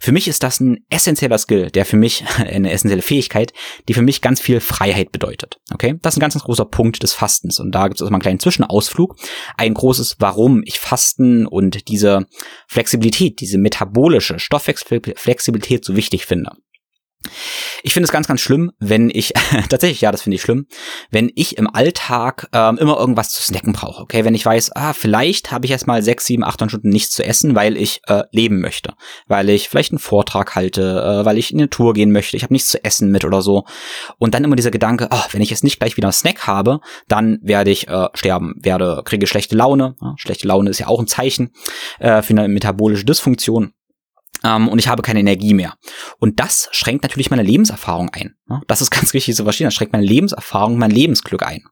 [0.00, 3.52] Für mich ist das ein essentieller Skill, der für mich, eine essentielle Fähigkeit,
[3.88, 5.58] die für mich ganz viel Freiheit bedeutet.
[5.72, 5.96] Okay?
[6.02, 7.60] Das ist ein ganz, ganz großer Punkt des Fastens.
[7.60, 9.16] Und da gibt es auch mal einen kleinen Zwischenausflug.
[9.56, 12.26] Ein großes, warum ich Fasten und diese
[12.66, 16.52] Flexibilität, diese metabolische Stoffwechselflexibilität so wichtig finde.
[17.82, 19.32] Ich finde es ganz, ganz schlimm, wenn ich,
[19.68, 20.66] tatsächlich, ja, das finde ich schlimm,
[21.10, 24.02] wenn ich im Alltag ähm, immer irgendwas zu snacken brauche.
[24.02, 27.10] Okay, wenn ich weiß, ah, vielleicht habe ich erst mal sechs, sieben, acht Stunden nichts
[27.12, 28.94] zu essen, weil ich äh, leben möchte.
[29.26, 32.42] Weil ich vielleicht einen Vortrag halte, äh, weil ich in eine Tour gehen möchte, ich
[32.42, 33.64] habe nichts zu essen mit oder so.
[34.18, 36.80] Und dann immer dieser Gedanke, oh, wenn ich jetzt nicht gleich wieder einen Snack habe,
[37.08, 39.96] dann werde ich äh, sterben, werde, kriege schlechte Laune.
[40.00, 41.52] Ja, schlechte Laune ist ja auch ein Zeichen
[41.98, 43.72] äh, für eine metabolische Dysfunktion
[44.44, 45.74] ähm, und ich habe keine Energie mehr.
[46.18, 48.34] Und das schränkt natürlich meine Lebenserfahrung ein.
[48.66, 49.66] Das ist ganz richtig zu verstehen.
[49.66, 51.64] Das schränkt meine Lebenserfahrung, mein Lebensglück ein.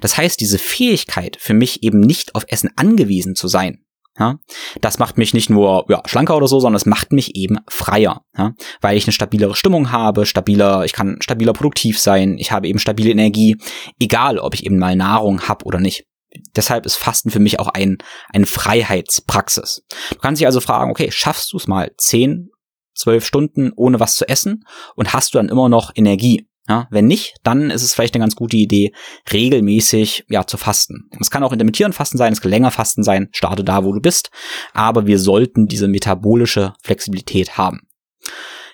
[0.00, 3.82] Das heißt, diese Fähigkeit für mich eben nicht auf Essen angewiesen zu sein,
[4.18, 4.38] ja,
[4.80, 8.22] das macht mich nicht nur ja, schlanker oder so, sondern es macht mich eben freier,
[8.36, 12.66] ja, weil ich eine stabilere Stimmung habe, stabiler, ich kann stabiler produktiv sein, ich habe
[12.66, 13.58] eben stabile Energie,
[14.00, 16.06] egal ob ich eben mal Nahrung habe oder nicht
[16.54, 17.98] deshalb ist Fasten für mich auch ein,
[18.32, 19.84] eine Freiheitspraxis.
[20.10, 22.50] Du kannst dich also fragen, okay, schaffst du es mal zehn,
[22.94, 26.48] zwölf Stunden ohne was zu essen und hast du dann immer noch Energie?
[26.68, 28.92] Ja, wenn nicht, dann ist es vielleicht eine ganz gute Idee,
[29.32, 31.08] regelmäßig ja zu fasten.
[31.20, 34.00] Es kann auch intermittierend Fasten sein, es kann länger Fasten sein, starte da, wo du
[34.00, 34.30] bist,
[34.72, 37.82] aber wir sollten diese metabolische Flexibilität haben.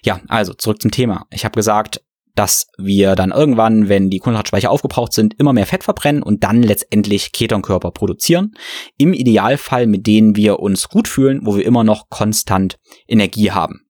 [0.05, 1.27] Ja, also zurück zum Thema.
[1.31, 2.03] Ich habe gesagt,
[2.35, 6.63] dass wir dann irgendwann, wenn die Kohlenhydratspeicher aufgebraucht sind, immer mehr Fett verbrennen und dann
[6.63, 8.53] letztendlich Ketonkörper produzieren.
[8.97, 13.87] Im Idealfall, mit denen wir uns gut fühlen, wo wir immer noch konstant Energie haben.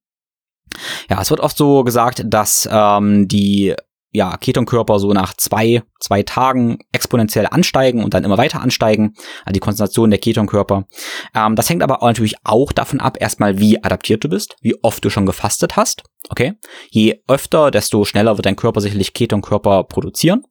[1.10, 3.74] Ja, es wird oft so gesagt, dass ähm, die
[4.12, 9.54] ja, Ketonkörper so nach zwei, zwei Tagen exponentiell ansteigen und dann immer weiter ansteigen, also
[9.54, 10.86] die Konzentration der Ketonkörper.
[11.34, 14.76] Ähm, das hängt aber auch natürlich auch davon ab, erstmal wie adaptiert du bist, wie
[14.82, 16.02] oft du schon gefastet hast.
[16.28, 16.54] Okay,
[16.90, 20.42] je öfter, desto schneller wird dein Körper sicherlich Ketonkörper produzieren.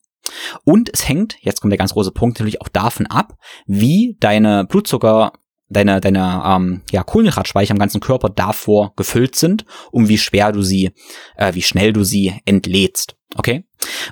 [0.63, 4.65] Und es hängt, jetzt kommt der ganz große Punkt, natürlich auch davon ab, wie deine
[4.65, 5.33] Blutzucker
[5.71, 10.63] deine, deine ähm, ja, Kohlenhydratspeicher im ganzen Körper davor gefüllt sind und wie schwer du
[10.63, 10.91] sie,
[11.37, 13.15] äh, wie schnell du sie entlädst.
[13.37, 13.63] Okay?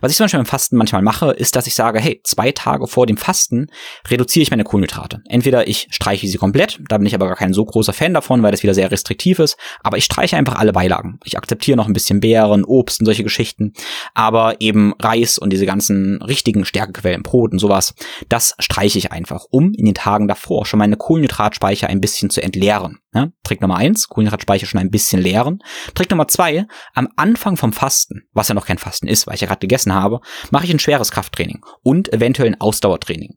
[0.02, 2.88] Was ich zum Beispiel beim Fasten manchmal mache, ist, dass ich sage, hey, zwei Tage
[2.88, 3.68] vor dem Fasten
[4.08, 5.22] reduziere ich meine Kohlenhydrate.
[5.28, 8.42] Entweder ich streiche sie komplett, da bin ich aber gar kein so großer Fan davon,
[8.42, 11.20] weil das wieder sehr restriktiv ist, aber ich streiche einfach alle Beilagen.
[11.24, 13.74] Ich akzeptiere noch ein bisschen Beeren, Obst und solche Geschichten,
[14.14, 17.94] aber eben Reis und diese ganzen richtigen Stärkequellen, Brot und sowas,
[18.28, 22.42] das streiche ich einfach, um in den Tagen davor schon meine Kohlenhydratspeicher ein bisschen zu
[22.42, 23.00] entleeren.
[23.14, 25.64] Ja, Trick Nummer eins, Kohlenhydratspeicher schon ein bisschen leeren.
[25.96, 29.42] Trick Nummer zwei, am Anfang vom Fasten, was ja noch kein Fasten ist, weil ich
[29.42, 30.20] ja gerade gegessen habe,
[30.52, 33.36] mache ich ein schweres Krafttraining und eventuell ein Ausdauertraining.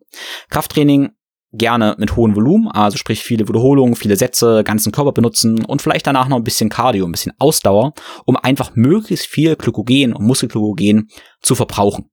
[0.51, 1.13] Krafttraining
[1.53, 6.07] gerne mit hohem Volumen, also sprich viele Wiederholungen, viele Sätze, ganzen Körper benutzen und vielleicht
[6.07, 11.09] danach noch ein bisschen Cardio, ein bisschen Ausdauer, um einfach möglichst viel Glykogen und Muskelglykogen
[11.41, 12.11] zu verbrauchen.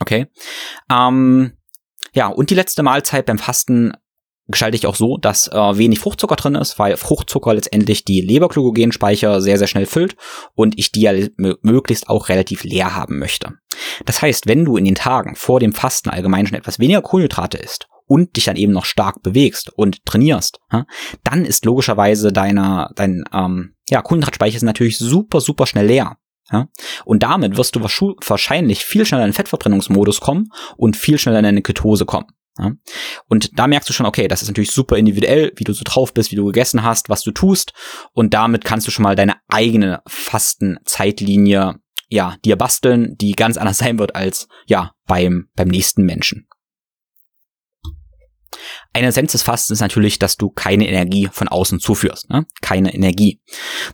[0.00, 0.26] Okay.
[0.90, 1.52] Ähm,
[2.12, 3.92] ja, und die letzte Mahlzeit beim Fasten
[4.50, 9.40] gestalte ich auch so, dass äh, wenig Fruchtzucker drin ist, weil Fruchtzucker letztendlich die Leberglykogenspeicher
[9.40, 10.16] sehr, sehr schnell füllt
[10.54, 13.54] und ich die ja möglichst auch relativ leer haben möchte.
[14.04, 17.58] Das heißt, wenn du in den Tagen vor dem Fasten allgemein schon etwas weniger Kohlenhydrate
[17.58, 20.58] isst und dich dann eben noch stark bewegst und trainierst,
[21.24, 26.16] dann ist logischerweise deiner, dein ähm, ja, Kohlenhydratspeicher ist natürlich super, super schnell leer.
[27.04, 31.46] Und damit wirst du wahrscheinlich viel schneller in den Fettverbrennungsmodus kommen und viel schneller in
[31.46, 32.26] eine Ketose kommen.
[32.58, 32.72] Ja?
[33.28, 36.12] Und da merkst du schon, okay, das ist natürlich super individuell, wie du so drauf
[36.14, 37.72] bist, wie du gegessen hast, was du tust.
[38.12, 43.78] Und damit kannst du schon mal deine eigene Fastenzeitlinie ja, dir basteln, die ganz anders
[43.78, 46.46] sein wird als ja beim beim nächsten Menschen.
[48.92, 52.28] Eine Essenz des Fastens ist natürlich, dass du keine Energie von außen zuführst.
[52.28, 52.46] Ne?
[52.60, 53.40] Keine Energie.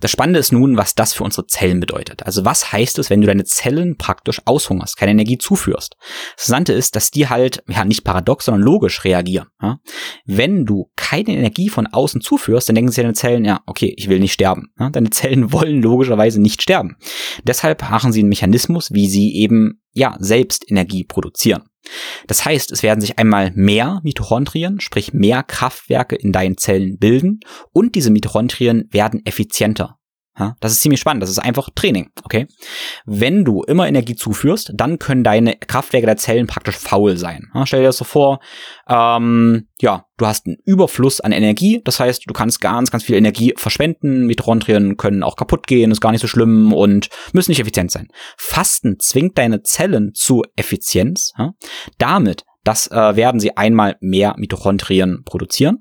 [0.00, 2.24] Das Spannende ist nun, was das für unsere Zellen bedeutet.
[2.24, 5.96] Also was heißt es, wenn du deine Zellen praktisch aushungerst, keine Energie zuführst?
[6.36, 9.48] Das Interessante ist, dass die halt, ja nicht paradox, sondern logisch reagieren.
[9.60, 9.80] Ja?
[10.24, 14.08] Wenn du keine Energie von außen zuführst, dann denken sich deine Zellen, ja, okay, ich
[14.08, 14.72] will nicht sterben.
[14.78, 14.88] Ja?
[14.88, 16.96] Deine Zellen wollen logischerweise nicht sterben.
[17.44, 21.64] Deshalb machen sie einen Mechanismus, wie sie eben ja selbst Energie produzieren.
[22.26, 27.40] Das heißt, es werden sich einmal mehr Mitochondrien, sprich mehr Kraftwerke in deinen Zellen bilden
[27.72, 29.98] und diese Mitochondrien werden effizienter.
[30.60, 31.22] Das ist ziemlich spannend.
[31.22, 32.46] Das ist einfach Training, okay?
[33.06, 37.50] Wenn du immer Energie zuführst, dann können deine Kraftwerke der Zellen praktisch faul sein.
[37.64, 38.40] Stell dir das so vor,
[38.88, 41.80] ähm, ja, du hast einen Überfluss an Energie.
[41.84, 44.26] Das heißt, du kannst ganz, ganz viel Energie verschwenden.
[44.26, 48.08] Mitochondrien können auch kaputt gehen, ist gar nicht so schlimm und müssen nicht effizient sein.
[48.36, 51.32] Fasten zwingt deine Zellen zu Effizienz.
[51.98, 55.78] Damit, das äh, werden sie einmal mehr Mitochondrien produzieren.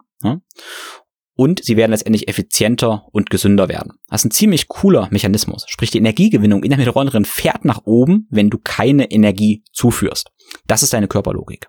[1.35, 3.93] Und sie werden letztendlich effizienter und gesünder werden.
[4.09, 5.65] Das ist ein ziemlich cooler Mechanismus.
[5.67, 10.31] Sprich, die Energiegewinnung in der Mitochondrien fährt nach oben, wenn du keine Energie zuführst.
[10.65, 11.67] Das ist deine Körperlogik.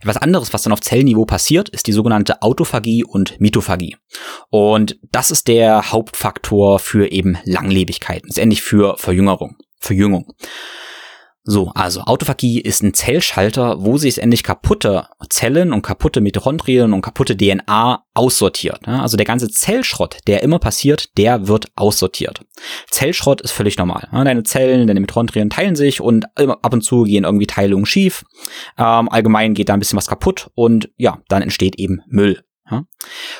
[0.00, 3.96] Etwas anderes, was dann auf Zellniveau passiert, ist die sogenannte Autophagie und Mitophagie.
[4.50, 10.32] Und das ist der Hauptfaktor für eben Langlebigkeit, letztendlich für Verjüngerung, Verjüngung.
[11.44, 17.00] So, also Autophagie ist ein Zellschalter, wo sich endlich kaputte Zellen und kaputte Mitochondrien und
[17.00, 18.86] kaputte DNA aussortiert.
[18.86, 22.42] Also der ganze Zellschrott, der immer passiert, der wird aussortiert.
[22.90, 24.08] Zellschrott ist völlig normal.
[24.12, 28.24] Deine Zellen, deine Mitochondrien teilen sich und ab und zu gehen irgendwie Teilungen schief.
[28.76, 32.42] Ähm, allgemein geht da ein bisschen was kaputt und ja, dann entsteht eben Müll.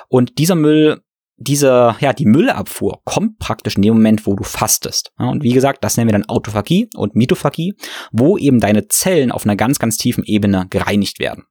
[0.08, 1.02] Und dieser Müll
[1.38, 5.12] diese, ja, die Müllabfuhr kommt praktisch in dem Moment, wo du fastest.
[5.18, 7.74] Ja, und wie gesagt, das nennen wir dann Autophagie und Mitophagie,
[8.10, 11.44] wo eben deine Zellen auf einer ganz, ganz tiefen Ebene gereinigt werden.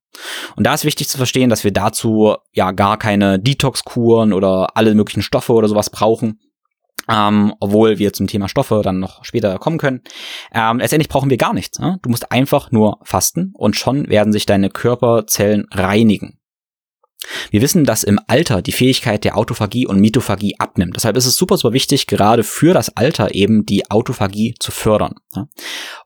[0.55, 4.93] Und da ist wichtig zu verstehen, dass wir dazu ja gar keine Detox-Kuren oder alle
[4.93, 6.39] möglichen Stoffe oder sowas brauchen.
[7.09, 10.01] Ähm, obwohl wir zum Thema Stoffe dann noch später kommen können.
[10.53, 11.79] Ähm, letztendlich brauchen wir gar nichts.
[11.79, 11.99] Ne?
[12.01, 16.37] Du musst einfach nur fasten und schon werden sich deine Körperzellen reinigen.
[17.51, 20.95] Wir wissen, dass im Alter die Fähigkeit der Autophagie und Mitophagie abnimmt.
[20.95, 25.15] Deshalb ist es super, super wichtig, gerade für das Alter eben die Autophagie zu fördern.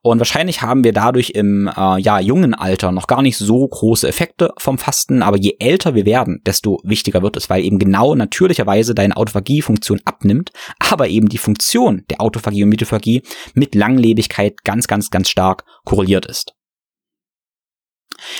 [0.02, 4.08] Und wahrscheinlich haben wir dadurch im äh, ja, jungen Alter noch gar nicht so große
[4.08, 8.15] Effekte vom Fasten, aber je älter wir werden, desto wichtiger wird es, weil eben genau
[8.15, 13.21] natürlicherweise deine Autophagie-Funktion abnimmt, aber eben die Funktion der Autophagie und Mitophagie
[13.54, 16.54] mit Langlebigkeit ganz, ganz, ganz stark korreliert ist.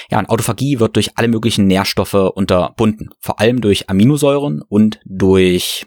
[0.10, 5.86] Ja, und Autophagie wird durch alle möglichen Nährstoffe unterbunden, vor allem durch Aminosäuren und durch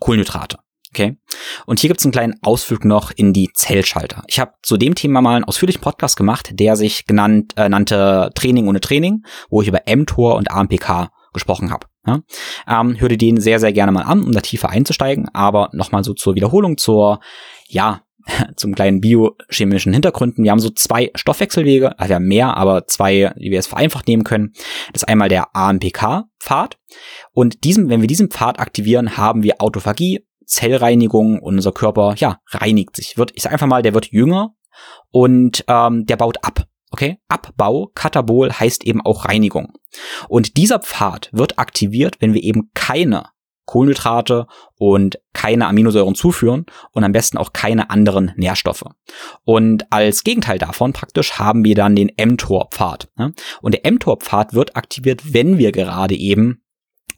[0.00, 0.58] Kohlenhydrate.
[0.94, 1.16] Okay.
[1.64, 4.24] Und hier gibt es einen kleinen Ausflug noch in die Zellschalter.
[4.26, 8.30] Ich habe zu dem Thema mal einen ausführlichen Podcast gemacht, der sich genannt äh, nannte
[8.34, 11.86] Training ohne Training, wo ich über mTOR und AMPK gesprochen habe.
[12.06, 12.20] Ja?
[12.68, 15.30] Ähm, hör dir den sehr, sehr gerne mal an, um da tiefer einzusteigen.
[15.32, 17.20] Aber nochmal so zur Wiederholung, zur
[17.68, 18.02] ja,
[18.56, 20.44] zum kleinen biochemischen Hintergründen.
[20.44, 24.08] Wir haben so zwei Stoffwechselwege, also wir haben mehr, aber zwei, die wir jetzt vereinfacht
[24.08, 24.52] nehmen können.
[24.92, 26.78] Das ist einmal der AMPK-Pfad.
[27.32, 32.38] Und diesem, wenn wir diesen Pfad aktivieren, haben wir Autophagie, Zellreinigung und unser Körper, ja,
[32.48, 33.16] reinigt sich.
[33.16, 34.54] Wird, ich sag einfach mal, der wird jünger
[35.10, 36.66] und ähm, der baut ab.
[36.90, 37.18] Okay?
[37.28, 39.72] Abbau, Katabol heißt eben auch Reinigung.
[40.28, 43.24] Und dieser Pfad wird aktiviert, wenn wir eben keine
[43.64, 44.46] Kohlenhydrate
[44.76, 48.84] und keine Aminosäuren zuführen und am besten auch keine anderen Nährstoffe.
[49.44, 53.08] Und als Gegenteil davon praktisch haben wir dann den mTOR-Pfad.
[53.16, 53.32] Ne?
[53.60, 56.62] Und der mTOR-Pfad wird aktiviert, wenn wir gerade eben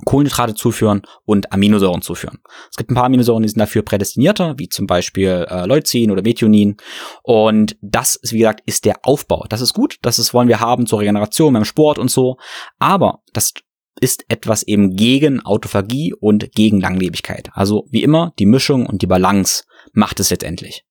[0.04, 2.38] Kohlenhydrate zuführen und Aminosäuren zuführen.
[2.70, 6.22] Es gibt ein paar Aminosäuren, die sind dafür prädestinierter, wie zum Beispiel äh, Leucin oder
[6.22, 6.76] Methionin.
[7.22, 9.46] Und das, ist, wie gesagt, ist der Aufbau.
[9.48, 12.36] Das ist gut, das ist, wollen wir haben zur Regeneration beim Sport und so.
[12.78, 13.54] Aber das
[14.00, 17.50] ist etwas eben gegen Autophagie und gegen Langlebigkeit.
[17.52, 20.84] Also wie immer, die Mischung und die Balance macht es letztendlich.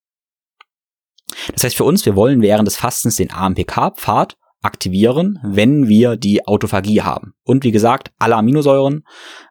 [1.54, 6.46] Das heißt für uns, wir wollen während des Fastens den AMPK-Pfad aktivieren, wenn wir die
[6.48, 7.34] Autophagie haben.
[7.44, 9.04] Und wie gesagt, alle Aminosäuren,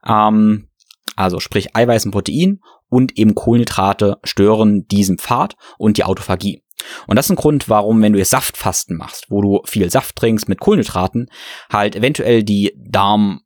[0.06, 0.68] ähm,
[1.16, 6.61] also sprich Eiweiß und Protein und eben Kohlenhydrate stören diesen Pfad und die Autophagie.
[7.06, 10.16] Und das ist ein Grund, warum, wenn du jetzt Saftfasten machst, wo du viel Saft
[10.16, 11.30] trinkst mit Kohlenhydraten,
[11.70, 13.42] halt eventuell die Darm,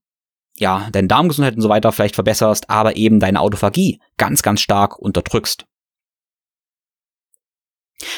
[0.57, 4.99] ja, deine Darmgesundheit und so weiter vielleicht verbesserst, aber eben deine Autophagie ganz, ganz stark
[4.99, 5.66] unterdrückst.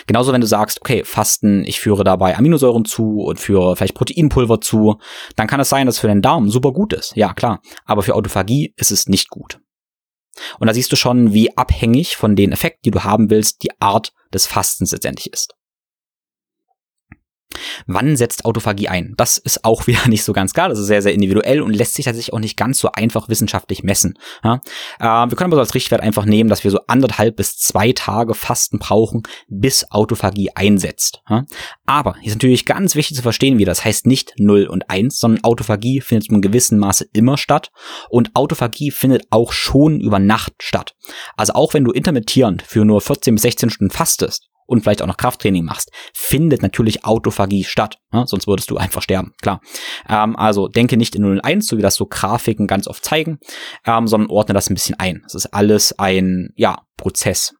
[0.06, 4.60] Genauso, wenn du sagst, okay, Fasten, ich führe dabei Aminosäuren zu und führe vielleicht Proteinpulver
[4.60, 4.98] zu,
[5.36, 7.14] dann kann es sein, dass für den Darm super gut ist.
[7.16, 7.60] Ja, klar.
[7.84, 9.60] Aber für Autophagie ist es nicht gut.
[10.58, 13.80] Und da siehst du schon, wie abhängig von den Effekten, die du haben willst, die
[13.80, 15.54] Art des Fastens letztendlich ist.
[17.86, 19.14] Wann setzt Autophagie ein?
[19.16, 20.68] Das ist auch wieder nicht so ganz klar.
[20.68, 23.82] Das ist sehr, sehr individuell und lässt sich tatsächlich auch nicht ganz so einfach wissenschaftlich
[23.82, 24.18] messen.
[24.44, 24.60] Ja?
[24.98, 27.92] Äh, wir können aber so als Richtwert einfach nehmen, dass wir so anderthalb bis zwei
[27.92, 31.22] Tage Fasten brauchen, bis Autophagie einsetzt.
[31.28, 31.44] Ja?
[31.86, 35.18] Aber hier ist natürlich ganz wichtig zu verstehen, wie das heißt nicht 0 und 1,
[35.18, 37.70] sondern Autophagie findet zu einem gewissen Maße immer statt
[38.10, 40.94] und Autophagie findet auch schon über Nacht statt.
[41.36, 45.06] Also auch wenn du intermittierend für nur 14 bis 16 Stunden fastest, und vielleicht auch
[45.06, 47.98] noch Krafttraining machst, findet natürlich Autophagie statt.
[48.12, 48.24] Ne?
[48.26, 49.60] Sonst würdest du einfach sterben, klar.
[50.08, 53.04] Ähm, also denke nicht in 0 und 1, so wie das so Grafiken ganz oft
[53.04, 53.38] zeigen,
[53.86, 55.22] ähm, sondern ordne das ein bisschen ein.
[55.24, 57.54] Das ist alles ein, ja, Prozess.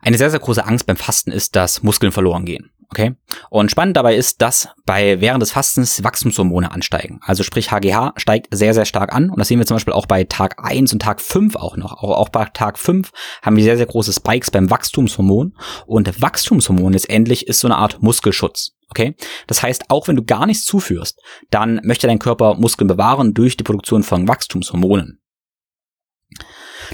[0.00, 2.70] Eine sehr, sehr große Angst beim Fasten ist, dass Muskeln verloren gehen.
[2.90, 3.14] Okay?
[3.50, 7.20] Und spannend dabei ist, dass bei während des Fastens Wachstumshormone ansteigen.
[7.22, 9.30] Also sprich HGH steigt sehr, sehr stark an.
[9.30, 11.92] Und das sehen wir zum Beispiel auch bei Tag 1 und Tag 5 auch noch.
[12.02, 13.10] Auch, auch bei Tag 5
[13.42, 15.56] haben wir sehr, sehr große Spikes beim Wachstumshormon.
[15.86, 18.72] Und Wachstumshormon letztendlich ist so eine Art Muskelschutz.
[18.88, 19.16] Okay?
[19.46, 21.20] Das heißt, auch wenn du gar nichts zuführst,
[21.50, 25.20] dann möchte dein Körper Muskeln bewahren durch die Produktion von Wachstumshormonen.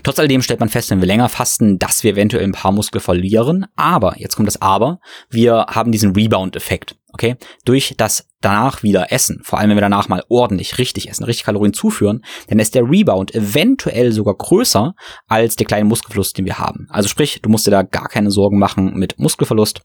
[0.02, 3.00] Trotz alledem stellt man fest, wenn wir länger fasten, dass wir eventuell ein paar Muskel
[3.00, 3.66] verlieren.
[3.76, 5.00] Aber, jetzt kommt das Aber,
[5.30, 6.96] wir haben diesen Rebound-Effekt.
[7.12, 7.36] Okay?
[7.64, 11.44] Durch das danach wieder essen, vor allem wenn wir danach mal ordentlich richtig essen, richtig
[11.44, 14.94] Kalorien zuführen, dann ist der Rebound eventuell sogar größer
[15.28, 16.86] als der kleine Muskelverlust, den wir haben.
[16.90, 19.82] Also sprich, du musst dir da gar keine Sorgen machen mit Muskelverlust.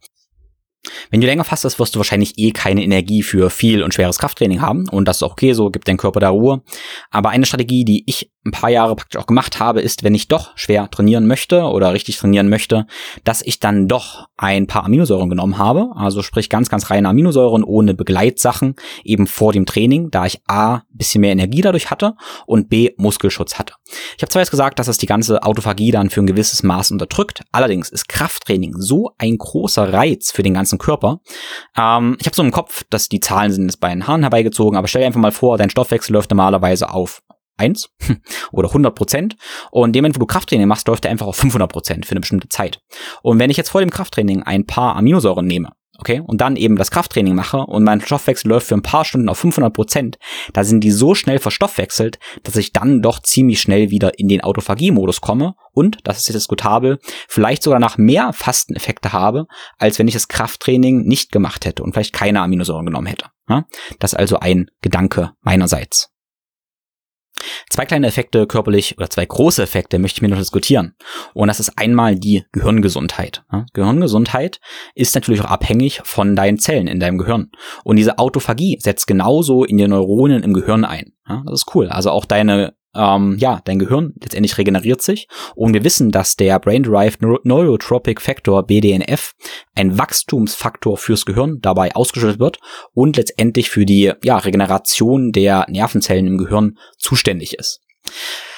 [1.09, 4.61] Wenn du länger fastest, wirst du wahrscheinlich eh keine Energie für viel und schweres Krafttraining
[4.61, 6.61] haben und das ist auch okay, so gibt dein Körper da Ruhe.
[7.09, 10.27] Aber eine Strategie, die ich ein paar Jahre praktisch auch gemacht habe, ist, wenn ich
[10.27, 12.87] doch schwer trainieren möchte oder richtig trainieren möchte,
[13.23, 17.63] dass ich dann doch ein paar Aminosäuren genommen habe, also sprich ganz, ganz reine Aminosäuren
[17.63, 22.69] ohne Begleitsachen eben vor dem Training, da ich A, bisschen mehr Energie dadurch hatte und
[22.69, 23.73] B, Muskelschutz hatte.
[24.15, 26.91] Ich habe zwar jetzt gesagt, dass es die ganze Autophagie dann für ein gewisses Maß
[26.91, 31.19] unterdrückt, allerdings ist Krafttraining so ein großer Reiz für den ganzen Körper.
[31.77, 34.77] Ähm, ich habe so im Kopf, dass die Zahlen sind jetzt bei den Haaren herbeigezogen,
[34.77, 37.21] aber stell dir einfach mal vor, dein Stoffwechsel läuft normalerweise auf
[37.57, 37.89] 1
[38.51, 39.35] oder 100 Prozent.
[39.71, 42.21] Und dem Moment, wo du Krafttraining machst, läuft er einfach auf 500 Prozent für eine
[42.21, 42.79] bestimmte Zeit.
[43.21, 46.75] Und wenn ich jetzt vor dem Krafttraining ein paar Aminosäuren nehme, okay, und dann eben
[46.75, 50.17] das Krafttraining mache und mein Stoffwechsel läuft für ein paar Stunden auf 500 Prozent,
[50.53, 54.41] da sind die so schnell verstoffwechselt, dass ich dann doch ziemlich schnell wieder in den
[54.41, 60.13] Autophagie-Modus komme und, das ist diskutabel, vielleicht sogar nach mehr Fasteneffekte habe, als wenn ich
[60.13, 63.25] das Krafttraining nicht gemacht hätte und vielleicht keine Aminosäuren genommen hätte.
[63.99, 66.11] Das ist also ein Gedanke meinerseits.
[67.69, 70.95] Zwei kleine Effekte körperlich oder zwei große Effekte möchte ich mir noch diskutieren.
[71.33, 73.43] Und das ist einmal die Gehirngesundheit.
[73.73, 74.59] Gehirngesundheit
[74.95, 77.51] ist natürlich auch abhängig von deinen Zellen in deinem Gehirn.
[77.83, 81.13] Und diese Autophagie setzt genauso in die Neuronen im Gehirn ein.
[81.45, 81.89] Das ist cool.
[81.89, 85.27] Also auch deine ähm, ja, dein Gehirn letztendlich regeneriert sich.
[85.55, 89.33] Und wir wissen, dass der Brain-Derived Neurotropic Factor BDNF
[89.75, 92.59] ein Wachstumsfaktor fürs Gehirn dabei ausgeschüttet wird
[92.93, 97.81] und letztendlich für die ja, Regeneration der Nervenzellen im Gehirn zuständig ist.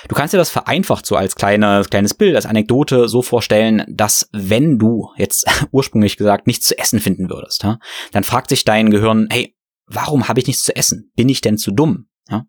[0.08, 4.30] Du kannst dir das vereinfacht so als kleine, kleines Bild, als Anekdote so vorstellen, dass
[4.32, 7.66] wenn du jetzt ursprünglich gesagt nichts zu essen finden würdest,
[8.12, 9.56] dann fragt sich dein Gehirn, hey,
[9.88, 11.12] warum habe ich nichts zu essen?
[11.16, 12.09] Bin ich denn zu dumm?
[12.30, 12.46] Ja?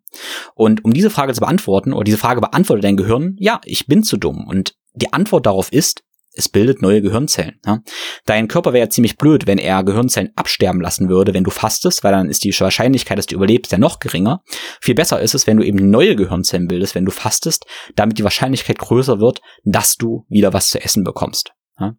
[0.55, 4.03] Und um diese Frage zu beantworten, oder diese Frage beantwortet dein Gehirn, ja, ich bin
[4.03, 4.45] zu dumm.
[4.47, 7.59] Und die Antwort darauf ist, es bildet neue Gehirnzellen.
[7.65, 7.79] Ja?
[8.25, 12.03] Dein Körper wäre ja ziemlich blöd, wenn er Gehirnzellen absterben lassen würde, wenn du fastest,
[12.03, 14.41] weil dann ist die Wahrscheinlichkeit, dass du überlebst, ja noch geringer.
[14.79, 17.65] Viel besser ist es, wenn du eben neue Gehirnzellen bildest, wenn du fastest,
[17.95, 21.51] damit die Wahrscheinlichkeit größer wird, dass du wieder was zu essen bekommst.
[21.79, 21.95] Ja?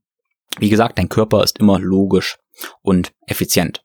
[0.59, 2.39] Wie gesagt, dein Körper ist immer logisch
[2.81, 3.83] und effizient.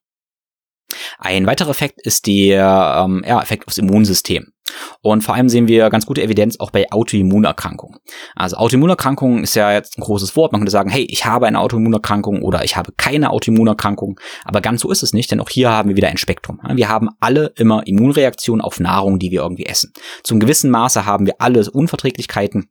[1.19, 4.53] Ein weiterer Effekt ist der ähm, ja, Effekt aufs Immunsystem.
[5.01, 7.99] Und vor allem sehen wir ganz gute Evidenz auch bei Autoimmunerkrankungen.
[8.35, 10.51] Also Autoimmunerkrankungen ist ja jetzt ein großes Wort.
[10.51, 14.19] Man könnte sagen, hey, ich habe eine Autoimmunerkrankung oder ich habe keine Autoimmunerkrankung.
[14.43, 16.59] Aber ganz so ist es nicht, denn auch hier haben wir wieder ein Spektrum.
[16.73, 19.93] Wir haben alle immer Immunreaktionen auf Nahrung, die wir irgendwie essen.
[20.23, 22.69] Zum gewissen Maße haben wir alle Unverträglichkeiten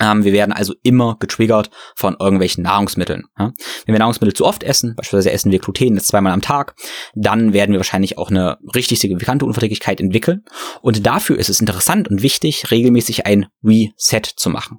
[0.00, 3.24] wir werden also immer getriggert von irgendwelchen Nahrungsmitteln.
[3.36, 3.52] Wenn
[3.86, 6.74] wir Nahrungsmittel zu oft essen, beispielsweise essen wir Gluten jetzt zweimal am Tag,
[7.14, 10.44] dann werden wir wahrscheinlich auch eine richtig signifikante Unverträglichkeit entwickeln.
[10.82, 14.78] Und dafür ist es interessant und wichtig, regelmäßig ein Reset zu machen.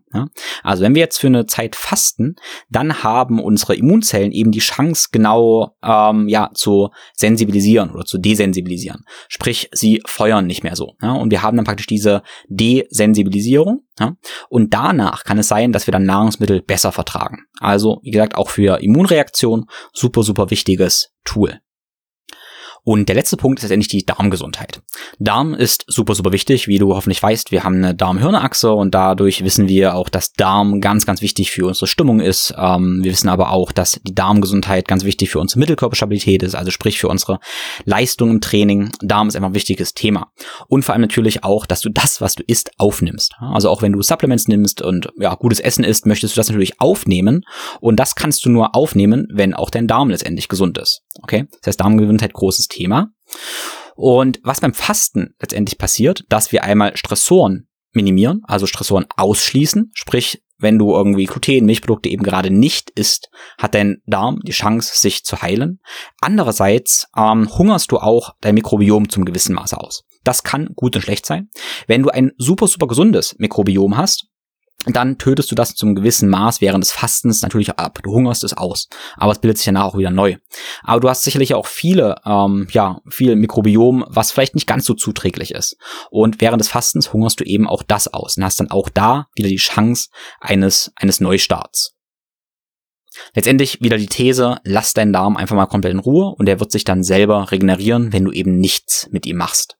[0.63, 2.35] Also wenn wir jetzt für eine Zeit fasten,
[2.69, 9.05] dann haben unsere Immunzellen eben die Chance, genau ähm, ja zu sensibilisieren oder zu desensibilisieren.
[9.27, 10.95] Sprich, sie feuern nicht mehr so.
[11.01, 13.83] Und wir haben dann praktisch diese Desensibilisierung.
[14.49, 17.45] Und danach danach kann es sein, dass wir dann Nahrungsmittel besser vertragen.
[17.59, 21.59] Also, wie gesagt, auch für Immunreaktion super, super wichtiges Tool.
[22.83, 24.81] Und der letzte Punkt ist letztendlich die Darmgesundheit.
[25.19, 26.67] Darm ist super, super wichtig.
[26.67, 30.81] Wie du hoffentlich weißt, wir haben eine Darm-Hirn-Achse und dadurch wissen wir auch, dass Darm
[30.81, 32.55] ganz, ganz wichtig für unsere Stimmung ist.
[32.57, 36.71] Ähm, wir wissen aber auch, dass die Darmgesundheit ganz wichtig für unsere Mittelkörperstabilität ist, also
[36.71, 37.39] sprich für unsere
[37.85, 38.91] Leistung im Training.
[39.01, 40.31] Darm ist einfach ein wichtiges Thema.
[40.67, 43.35] Und vor allem natürlich auch, dass du das, was du isst, aufnimmst.
[43.39, 46.81] Also auch wenn du Supplements nimmst und ja, gutes Essen isst, möchtest du das natürlich
[46.81, 47.43] aufnehmen.
[47.79, 51.03] Und das kannst du nur aufnehmen, wenn auch dein Darm letztendlich gesund ist.
[51.21, 51.45] Okay?
[51.61, 53.09] Das heißt, Darmgesundheit großes Thema.
[53.95, 60.43] Und was beim Fasten letztendlich passiert, dass wir einmal Stressoren minimieren, also Stressoren ausschließen, sprich,
[60.57, 65.23] wenn du irgendwie Gluten, Milchprodukte eben gerade nicht isst, hat dein Darm die Chance, sich
[65.23, 65.79] zu heilen.
[66.19, 70.03] Andererseits ähm, hungerst du auch dein Mikrobiom zum gewissen Maße aus.
[70.23, 71.49] Das kann gut und schlecht sein.
[71.87, 74.27] Wenn du ein super, super gesundes Mikrobiom hast,
[74.87, 77.99] dann tötest du das zum gewissen Maß während des Fastens natürlich ab.
[78.03, 80.37] Du hungerst es aus, aber es bildet sich danach auch wieder neu.
[80.83, 84.93] Aber du hast sicherlich auch viele, ähm, ja, viel Mikrobiom, was vielleicht nicht ganz so
[84.93, 85.77] zuträglich ist.
[86.09, 89.27] Und während des Fastens hungerst du eben auch das aus und hast dann auch da
[89.35, 91.95] wieder die Chance eines eines Neustarts.
[93.35, 96.71] Letztendlich wieder die These, lass deinen Darm einfach mal komplett in Ruhe und er wird
[96.71, 99.77] sich dann selber regenerieren, wenn du eben nichts mit ihm machst.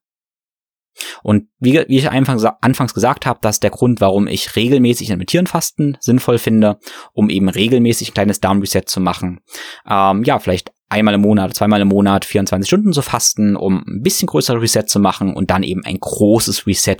[1.23, 5.09] Und wie, wie ich anfangs, anfangs gesagt habe, das ist der Grund, warum ich regelmäßig
[5.09, 6.79] intermittierend Fasten sinnvoll finde,
[7.13, 9.41] um eben regelmäßig ein kleines Darmreset zu machen.
[9.89, 14.01] Ähm, ja, vielleicht einmal im Monat, zweimal im Monat 24 Stunden zu fasten, um ein
[14.01, 16.97] bisschen größeres Reset zu machen und dann eben ein großes Reset,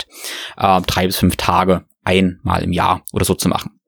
[0.56, 3.78] äh, drei bis fünf Tage einmal im Jahr oder so zu machen.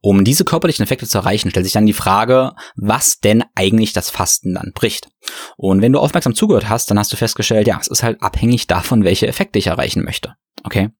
[0.00, 4.10] Um diese körperlichen Effekte zu erreichen, stellt sich dann die Frage, was denn eigentlich das
[4.10, 5.08] Fasten dann bricht.
[5.56, 8.66] Und wenn du aufmerksam zugehört hast, dann hast du festgestellt, ja, es ist halt abhängig
[8.66, 10.34] davon, welche Effekte ich erreichen möchte.
[10.64, 10.90] Okay?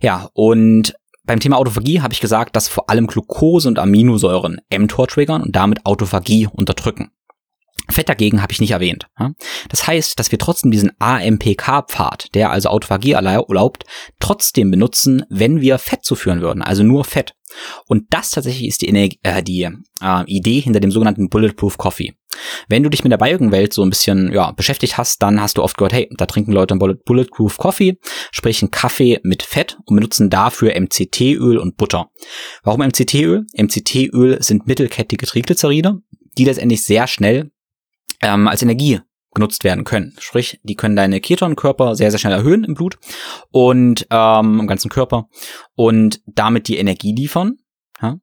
[0.00, 5.08] Ja, und beim Thema Autophagie habe ich gesagt, dass vor allem Glucose und Aminosäuren mTOR
[5.08, 7.10] triggern und damit Autophagie unterdrücken.
[7.88, 9.06] Fett dagegen habe ich nicht erwähnt.
[9.68, 13.84] Das heißt, dass wir trotzdem diesen AMPK-Pfad, der also Autophagie erlaubt,
[14.18, 17.35] trotzdem benutzen, wenn wir Fett zuführen würden, also nur Fett.
[17.86, 19.68] Und das tatsächlich ist die, Energie, äh, die
[20.02, 22.14] äh, Idee hinter dem sogenannten Bulletproof Coffee.
[22.68, 25.62] Wenn du dich mit der Biogen-Welt so ein bisschen ja, beschäftigt hast, dann hast du
[25.62, 27.98] oft gehört, hey, da trinken Leute einen Bulletproof Coffee,
[28.30, 32.10] sprich einen Kaffee mit Fett und benutzen dafür MCT-Öl und Butter.
[32.62, 33.46] Warum MCT-Öl?
[33.56, 36.00] MCT-Öl sind mittelkettige Triglyceride,
[36.36, 37.50] die letztendlich sehr schnell
[38.22, 39.00] ähm, als Energie
[39.36, 40.16] genutzt werden können.
[40.18, 42.98] Sprich, die können deine Ketonkörper sehr, sehr schnell erhöhen im Blut
[43.52, 45.28] und ähm, im ganzen Körper
[45.76, 47.58] und damit die Energie liefern.
[48.02, 48.16] Ja?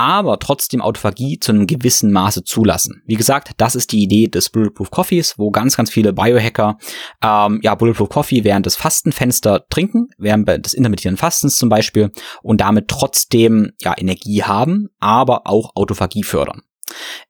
[0.00, 3.02] aber trotzdem Autophagie zu einem gewissen Maße zulassen.
[3.04, 6.78] Wie gesagt, das ist die Idee des Bulletproof Coffees, wo ganz, ganz viele Biohacker
[7.22, 12.62] ähm, ja Bulletproof Coffee während des Fastenfenster trinken, während des intermittierenden Fastens zum Beispiel und
[12.62, 16.62] damit trotzdem ja Energie haben, aber auch Autophagie fördern.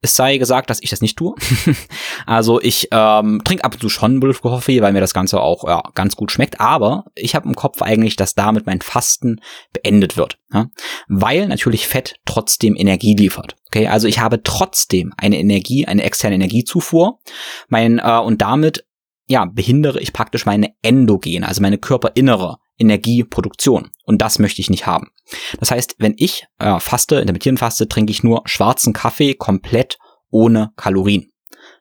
[0.01, 1.35] Es sei gesagt, dass ich das nicht tue.
[2.25, 5.63] also ich ähm, trinke ab und zu schon Bulletproof Coffee, weil mir das Ganze auch
[5.67, 6.59] ja, ganz gut schmeckt.
[6.59, 9.41] Aber ich habe im Kopf eigentlich, dass damit mein Fasten
[9.73, 10.37] beendet wird.
[10.53, 10.67] Ja?
[11.07, 13.55] Weil natürlich Fett trotzdem Energie liefert.
[13.67, 17.19] Okay, also ich habe trotzdem eine Energie, eine externe Energiezufuhr.
[17.69, 18.85] Mein, äh, und damit
[19.27, 23.91] ja, behindere ich praktisch meine endogene, also meine körperinnere Energieproduktion.
[24.05, 25.11] Und das möchte ich nicht haben.
[25.59, 29.97] Das heißt, wenn ich äh, faste, intermittieren faste, trinke ich nur schwarzen Kaffee komplett
[30.29, 31.31] ohne Kalorien.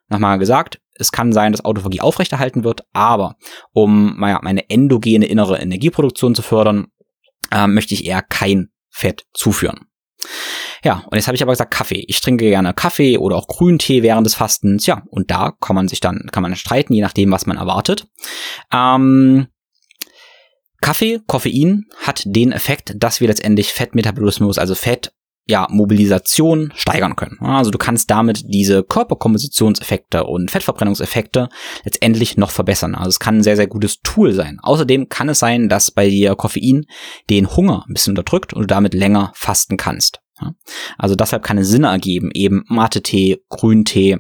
[0.09, 3.37] Nochmal gesagt, es kann sein, dass Autophagie aufrechterhalten wird, aber
[3.73, 6.89] um meine endogene innere Energieproduktion zu fördern,
[7.51, 9.87] äh, möchte ich eher kein Fett zuführen.
[10.83, 12.05] Ja, und jetzt habe ich aber gesagt Kaffee.
[12.07, 14.87] Ich trinke gerne Kaffee oder auch Grüntee während des Fastens.
[14.87, 18.07] Ja, und da kann man sich dann, kann man streiten, je nachdem, was man erwartet.
[18.73, 19.49] Ähm,
[20.81, 25.13] Kaffee, Koffein hat den Effekt, dass wir letztendlich Fettmetabolismus, also Fett
[25.47, 27.39] ja, Mobilisation steigern können.
[27.41, 31.49] Also du kannst damit diese Körperkompositionseffekte und Fettverbrennungseffekte
[31.85, 32.95] letztendlich noch verbessern.
[32.95, 34.59] Also es kann ein sehr, sehr gutes Tool sein.
[34.63, 36.87] Außerdem kann es sein, dass bei dir Koffein
[37.29, 40.21] den Hunger ein bisschen unterdrückt und du damit länger fasten kannst.
[40.97, 44.19] Also deshalb kann es Sinn ergeben, eben Mate-Tee, Grüntee,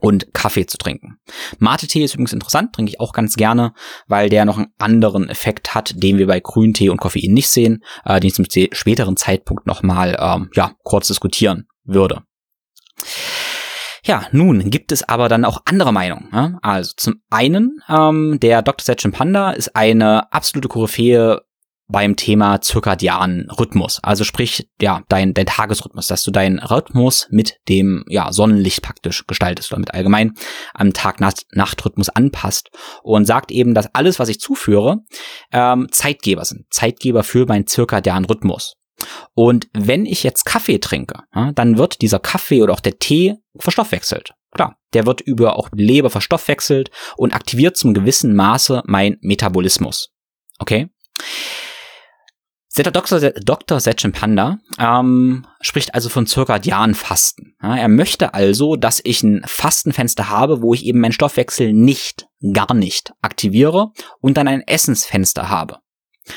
[0.00, 1.18] und Kaffee zu trinken.
[1.58, 3.72] Mate-Tee ist übrigens interessant, trinke ich auch ganz gerne,
[4.06, 7.82] weil der noch einen anderen Effekt hat, den wir bei Grüntee und Koffein nicht sehen,
[8.04, 12.22] äh, den ich zum späteren Zeitpunkt nochmal ähm, ja, kurz diskutieren würde.
[14.04, 16.28] Ja, nun gibt es aber dann auch andere Meinungen.
[16.32, 16.58] Ja?
[16.62, 18.84] Also zum einen, ähm, der Dr.
[18.84, 21.42] Setchin Panda ist eine absolute Koryphäe
[21.90, 23.98] beim Thema zirkadianen Rhythmus.
[24.02, 29.26] Also sprich, ja, dein, dein Tagesrhythmus, dass du deinen Rhythmus mit dem ja, Sonnenlicht praktisch
[29.26, 30.34] gestaltest oder mit allgemein
[30.74, 32.70] am Tag-Nacht-Rhythmus anpasst
[33.02, 34.98] und sagt eben, dass alles, was ich zuführe,
[35.52, 36.66] ähm, Zeitgeber sind.
[36.70, 38.76] Zeitgeber für meinen zirkadianen Rhythmus.
[39.34, 43.36] Und wenn ich jetzt Kaffee trinke, ja, dann wird dieser Kaffee oder auch der Tee
[43.58, 44.34] verstoffwechselt.
[44.52, 50.10] Klar, der wird über auch Leber verstoffwechselt und aktiviert zum gewissen Maße mein Metabolismus.
[50.58, 50.88] Okay?
[52.76, 53.32] Dr.
[53.32, 53.80] Dr.
[53.80, 57.56] Setchen Panda ähm, spricht also von Zirkadianfasten.
[57.60, 62.28] Ja, er möchte also, dass ich ein Fastenfenster habe, wo ich eben meinen Stoffwechsel nicht,
[62.52, 63.88] gar nicht aktiviere
[64.20, 65.78] und dann ein Essensfenster habe.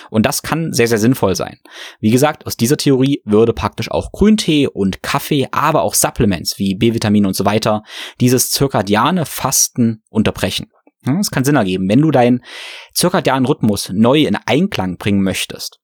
[0.09, 1.59] Und das kann sehr, sehr sinnvoll sein.
[1.99, 6.73] Wie gesagt, aus dieser Theorie würde praktisch auch Grüntee und Kaffee, aber auch Supplements wie
[6.73, 7.83] B-Vitamine und so weiter
[8.19, 10.71] dieses zirkadiane Fasten unterbrechen.
[11.19, 12.43] Es kann Sinn ergeben, wenn du deinen
[12.93, 15.82] zirkadianen Rhythmus neu in Einklang bringen möchtest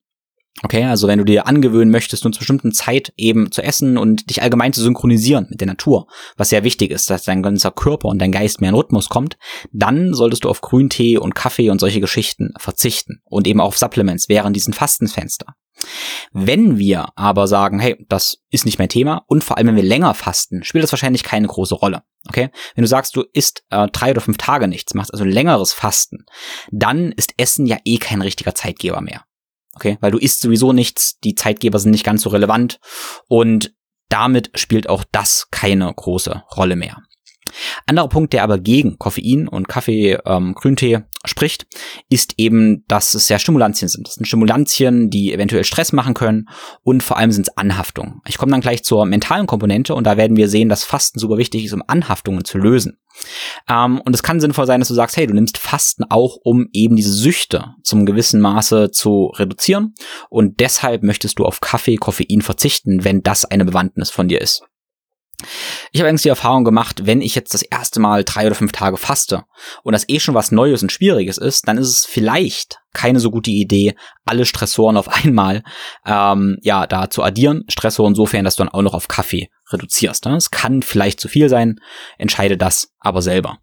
[0.62, 4.28] Okay, also wenn du dir angewöhnen möchtest, nur zu bestimmten Zeit eben zu essen und
[4.28, 8.08] dich allgemein zu synchronisieren mit der Natur, was sehr wichtig ist, dass dein ganzer Körper
[8.08, 9.38] und dein Geist mehr in Rhythmus kommt,
[9.72, 14.28] dann solltest du auf Grüntee und Kaffee und solche Geschichten verzichten und eben auf Supplements
[14.28, 15.54] während diesen Fastenfenster.
[16.32, 19.82] Wenn wir aber sagen, hey, das ist nicht mein Thema und vor allem, wenn wir
[19.82, 22.02] länger fasten, spielt das wahrscheinlich keine große Rolle.
[22.28, 22.50] Okay?
[22.74, 26.26] Wenn du sagst, du isst äh, drei oder fünf Tage nichts, machst also längeres Fasten,
[26.70, 29.24] dann ist Essen ja eh kein richtiger Zeitgeber mehr.
[29.74, 32.80] Okay, weil du isst sowieso nichts, die Zeitgeber sind nicht ganz so relevant
[33.28, 33.72] und
[34.08, 36.98] damit spielt auch das keine große Rolle mehr.
[37.86, 41.66] Anderer Punkt, der aber gegen Koffein und Kaffee, ähm, Grüntee spricht,
[42.08, 44.06] ist eben, dass es ja Stimulantien sind.
[44.06, 46.48] Das sind Stimulantien, die eventuell Stress machen können
[46.82, 48.20] und vor allem sind es Anhaftungen.
[48.26, 51.36] Ich komme dann gleich zur mentalen Komponente und da werden wir sehen, dass Fasten super
[51.36, 52.98] wichtig ist, um Anhaftungen zu lösen.
[53.68, 56.68] Ähm, und es kann sinnvoll sein, dass du sagst, hey, du nimmst Fasten auch, um
[56.72, 59.94] eben diese Süchte zum gewissen Maße zu reduzieren
[60.30, 64.62] und deshalb möchtest du auf Kaffee, Koffein verzichten, wenn das eine Bewandtnis von dir ist.
[65.92, 68.72] Ich habe eigentlich die Erfahrung gemacht, wenn ich jetzt das erste Mal drei oder fünf
[68.72, 69.44] Tage faste
[69.82, 73.30] und das eh schon was Neues und Schwieriges ist, dann ist es vielleicht keine so
[73.30, 75.62] gute Idee, alle Stressoren auf einmal
[76.06, 77.64] ähm, ja da zu addieren.
[77.68, 80.26] Stressoren insofern, dass du dann auch noch auf Kaffee reduzierst.
[80.26, 80.36] Ne?
[80.36, 81.76] Es kann vielleicht zu viel sein,
[82.18, 83.58] entscheide das aber selber.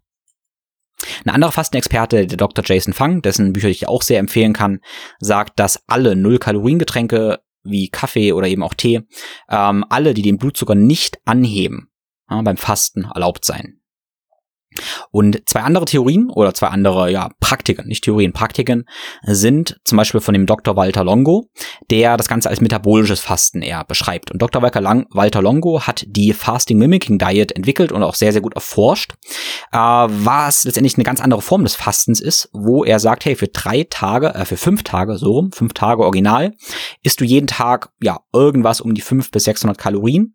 [1.24, 2.64] Ein anderer Fastenexperte, der Dr.
[2.66, 4.80] Jason Fang, dessen Bücher ich auch sehr empfehlen kann,
[5.20, 7.38] sagt, dass alle Null-Kalorien-Getränke
[7.70, 9.02] wie Kaffee oder eben auch Tee,
[9.48, 11.90] ähm, alle, die den Blutzucker nicht anheben,
[12.30, 13.77] ja, beim Fasten erlaubt sein.
[15.10, 18.84] Und zwei andere Theorien oder zwei andere ja, Praktiken, nicht Theorien, Praktiken
[19.22, 20.76] sind zum Beispiel von dem Dr.
[20.76, 21.46] Walter Longo,
[21.90, 24.30] der das Ganze als metabolisches Fasten eher beschreibt.
[24.30, 24.62] Und Dr.
[24.62, 29.12] Walter Longo hat die Fasting Mimicking Diet entwickelt und auch sehr, sehr gut erforscht,
[29.72, 33.48] äh, was letztendlich eine ganz andere Form des Fastens ist, wo er sagt, hey, für
[33.48, 36.52] drei Tage, äh, für fünf Tage, so rum, fünf Tage original,
[37.02, 40.34] isst du jeden Tag ja irgendwas um die fünf bis 600 Kalorien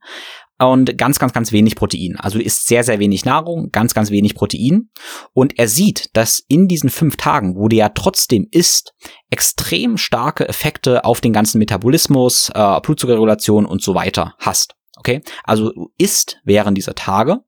[0.72, 2.16] und ganz, ganz, ganz wenig Protein.
[2.18, 4.90] Also isst sehr, sehr wenig Nahrung, ganz, ganz wenig Protein.
[5.34, 8.94] Und er sieht, dass in diesen fünf Tagen, wo der ja trotzdem isst,
[9.30, 14.76] extrem starke Effekte auf den ganzen Metabolismus, äh, Blutzuckerregulation und so weiter hast.
[14.98, 17.40] Okay, also du isst während dieser Tage,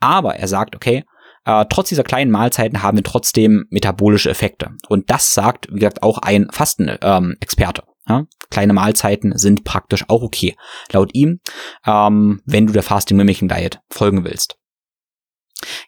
[0.00, 1.04] aber er sagt, okay,
[1.44, 4.72] äh, trotz dieser kleinen Mahlzeiten haben wir trotzdem metabolische Effekte.
[4.88, 7.82] Und das sagt, wie gesagt, auch ein Fastenexperte.
[7.82, 10.56] Ähm, ja, kleine Mahlzeiten sind praktisch auch okay,
[10.92, 11.40] laut ihm,
[11.86, 14.56] ähm, wenn du der Fasting Mimicking Diet folgen willst.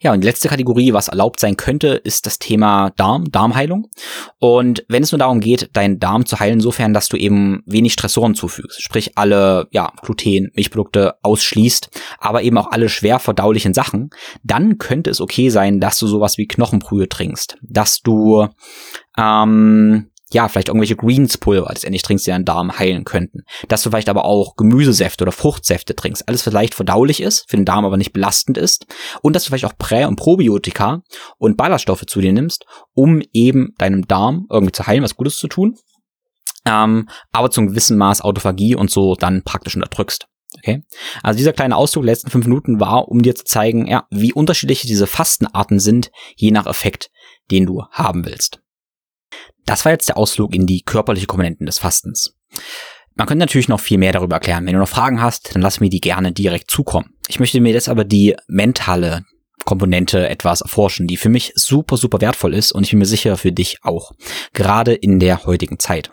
[0.01, 3.89] Ja, und die letzte Kategorie, was erlaubt sein könnte, ist das Thema Darm, Darmheilung.
[4.39, 7.93] Und wenn es nur darum geht, deinen Darm zu heilen, insofern, dass du eben wenig
[7.93, 14.11] Stressoren zufügst, sprich alle, ja, Gluten, Milchprodukte ausschließt, aber eben auch alle schwer verdaulichen Sachen,
[14.43, 18.49] dann könnte es okay sein, dass du sowas wie Knochenbrühe trinkst, dass du
[19.17, 23.41] ähm, ja, vielleicht irgendwelche Greenspulver letztendlich trinkst, die deinen Darm heilen könnten.
[23.69, 26.29] Dass du vielleicht aber auch Gemüsesäfte oder Fruchtsäfte trinkst.
[26.29, 28.87] Alles vielleicht verdaulich ist, für den Darm aber nicht belastend ist.
[29.23, 31.03] Und dass du vielleicht auch Prä- und Probiotika
[31.39, 32.65] und Ballaststoffe zu dir nimmst,
[32.95, 35.77] um eben deinem Darm irgendwie zu heilen, was Gutes zu tun.
[36.65, 40.27] Ähm, aber zum gewissen Maß Autophagie und so dann praktisch unterdrückst.
[40.59, 40.83] Okay.
[41.23, 44.33] Also dieser kleine Ausdruck der letzten fünf Minuten war, um dir zu zeigen, ja, wie
[44.33, 47.11] unterschiedlich diese Fastenarten sind, je nach Effekt,
[47.51, 48.62] den du haben willst.
[49.67, 52.35] Das war jetzt der Ausflug in die körperliche Komponenten des Fastens.
[53.15, 54.67] Man könnte natürlich noch viel mehr darüber erklären.
[54.67, 57.15] Wenn du noch Fragen hast, dann lass mir die gerne direkt zukommen.
[57.29, 59.25] Ich möchte mir jetzt aber die mentale
[59.65, 63.37] Komponente etwas erforschen, die für mich super, super wertvoll ist und ich bin mir sicher
[63.37, 64.13] für dich auch.
[64.55, 66.11] Gerade in der heutigen Zeit.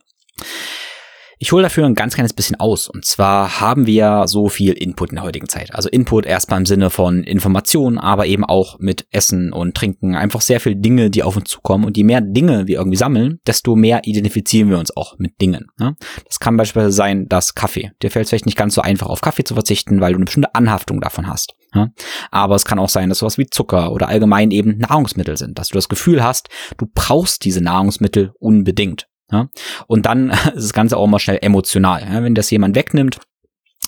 [1.42, 2.90] Ich hole dafür ein ganz kleines bisschen aus.
[2.90, 5.74] Und zwar haben wir so viel Input in der heutigen Zeit.
[5.74, 10.16] Also Input erstmal im Sinne von Informationen, aber eben auch mit Essen und Trinken.
[10.16, 11.86] Einfach sehr viele Dinge, die auf uns zukommen.
[11.86, 15.68] Und je mehr Dinge wir irgendwie sammeln, desto mehr identifizieren wir uns auch mit Dingen.
[15.80, 15.96] Ne?
[16.26, 17.92] Das kann beispielsweise sein, dass Kaffee.
[18.04, 20.26] Dir fällt es vielleicht nicht ganz so einfach, auf Kaffee zu verzichten, weil du eine
[20.26, 21.56] bestimmte Anhaftung davon hast.
[21.74, 21.88] Ja?
[22.32, 25.70] Aber es kann auch sein, dass sowas wie Zucker oder allgemein eben Nahrungsmittel sind, dass
[25.70, 29.09] du das Gefühl hast, du brauchst diese Nahrungsmittel unbedingt.
[29.32, 29.48] Ja?
[29.88, 32.02] Und dann ist das Ganze auch mal schnell emotional.
[32.02, 32.24] Ja?
[32.24, 33.20] Wenn das jemand wegnimmt,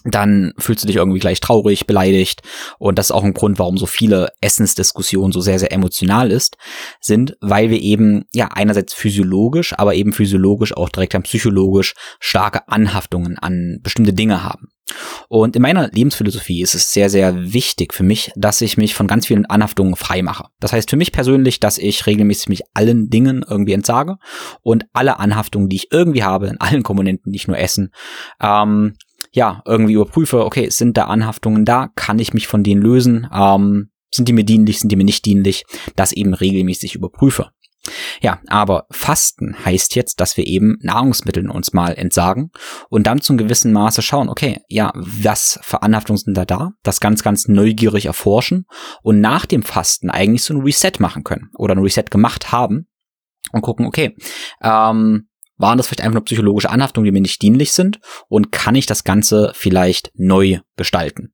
[0.05, 2.41] dann fühlst du dich irgendwie gleich traurig, beleidigt.
[2.79, 6.57] Und das ist auch ein Grund, warum so viele Essensdiskussionen so sehr, sehr emotional ist,
[6.99, 12.67] sind, weil wir eben, ja, einerseits physiologisch, aber eben physiologisch auch direkt dann psychologisch starke
[12.67, 14.69] Anhaftungen an bestimmte Dinge haben.
[15.29, 19.07] Und in meiner Lebensphilosophie ist es sehr, sehr wichtig für mich, dass ich mich von
[19.07, 20.45] ganz vielen Anhaftungen frei mache.
[20.59, 24.17] Das heißt für mich persönlich, dass ich regelmäßig mich allen Dingen irgendwie entsage
[24.61, 27.91] und alle Anhaftungen, die ich irgendwie habe, in allen Komponenten, nicht nur Essen,
[28.41, 28.95] ähm,
[29.31, 31.89] ja, irgendwie überprüfe, okay, sind da Anhaftungen da?
[31.95, 33.27] Kann ich mich von denen lösen?
[33.33, 35.63] Ähm, sind die mir dienlich, sind die mir nicht dienlich?
[35.95, 37.51] Das eben regelmäßig überprüfe.
[38.21, 42.51] Ja, aber Fasten heißt jetzt, dass wir eben Nahrungsmitteln uns mal entsagen
[42.89, 46.71] und dann zum gewissen Maße schauen, okay, ja, was für Anhaftungen sind da da?
[46.83, 48.65] Das ganz, ganz neugierig erforschen
[49.01, 52.87] und nach dem Fasten eigentlich so ein Reset machen können oder ein Reset gemacht haben
[53.51, 54.15] und gucken, okay,
[54.61, 55.27] ähm,
[55.61, 57.99] waren das vielleicht einfach nur psychologische Anhaftungen, die mir nicht dienlich sind?
[58.27, 61.33] Und kann ich das Ganze vielleicht neu gestalten?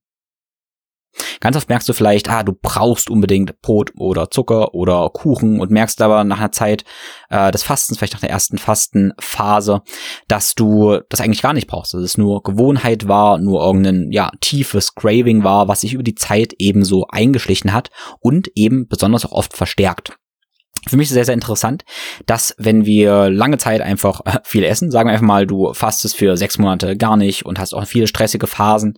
[1.40, 5.72] Ganz oft merkst du vielleicht, ah, du brauchst unbedingt Brot oder Zucker oder Kuchen und
[5.72, 6.84] merkst aber nach einer Zeit
[7.30, 9.82] äh, des Fastens, vielleicht nach der ersten Fastenphase,
[10.28, 11.94] dass du das eigentlich gar nicht brauchst.
[11.94, 16.16] Dass es nur Gewohnheit war, nur irgendein ja tiefes Craving war, was sich über die
[16.16, 20.18] Zeit ebenso eingeschlichen hat und eben besonders auch oft verstärkt
[20.88, 21.84] für mich ist sehr, sehr interessant,
[22.26, 26.16] dass wenn wir lange Zeit einfach äh, viel essen, sagen wir einfach mal, du fastest
[26.18, 28.98] für sechs Monate gar nicht und hast auch viele stressige Phasen,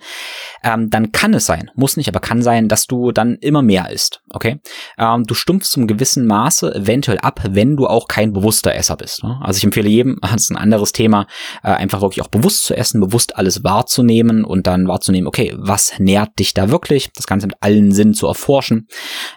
[0.63, 3.89] ähm, dann kann es sein, muss nicht, aber kann sein, dass du dann immer mehr
[3.91, 4.59] isst, okay?
[4.97, 9.23] Ähm, du stumpfst zum gewissen Maße eventuell ab, wenn du auch kein bewusster Esser bist.
[9.23, 9.39] Ne?
[9.41, 11.27] Also ich empfehle jedem, das ist ein anderes Thema,
[11.63, 15.93] äh, einfach wirklich auch bewusst zu essen, bewusst alles wahrzunehmen und dann wahrzunehmen, okay, was
[15.99, 18.87] nährt dich da wirklich, das Ganze mit allen Sinnen zu erforschen.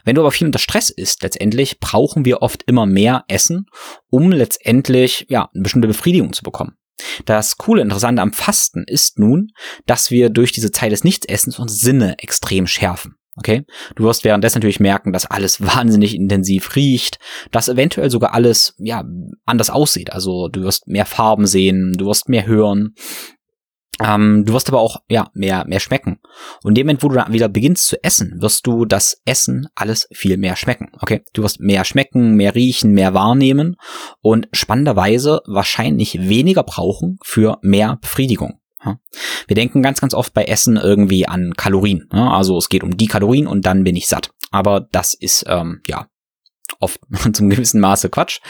[0.04, 3.66] Wenn du aber viel unter Stress isst, letztendlich brauchen wir oft immer mehr Essen,
[4.10, 6.76] um letztendlich ja eine bestimmte Befriedigung zu bekommen.
[7.24, 9.48] Das coole, interessante am Fasten ist nun,
[9.86, 13.16] dass wir durch diese Zeit des Nichtsessens unsere Sinne extrem schärfen.
[13.36, 13.64] Okay?
[13.96, 17.18] Du wirst währenddessen natürlich merken, dass alles wahnsinnig intensiv riecht,
[17.50, 19.04] dass eventuell sogar alles, ja,
[19.44, 20.12] anders aussieht.
[20.12, 22.94] Also du wirst mehr Farben sehen, du wirst mehr hören,
[24.00, 26.18] ähm, du wirst aber auch ja mehr mehr schmecken.
[26.62, 29.68] Und in dem Moment, wo du dann wieder beginnst zu essen, wirst du das Essen
[29.74, 30.90] alles viel mehr schmecken.
[31.00, 33.76] Okay, du wirst mehr schmecken, mehr riechen, mehr wahrnehmen
[34.20, 38.58] und spannenderweise wahrscheinlich weniger brauchen für mehr Befriedigung.
[39.46, 42.10] Wir denken ganz, ganz oft bei Essen irgendwie an Kalorien.
[42.10, 44.30] Also es geht um die Kalorien und dann bin ich satt.
[44.50, 46.08] Aber das ist ähm, ja
[46.80, 47.00] oft
[47.32, 48.40] zum gewissen Maße Quatsch.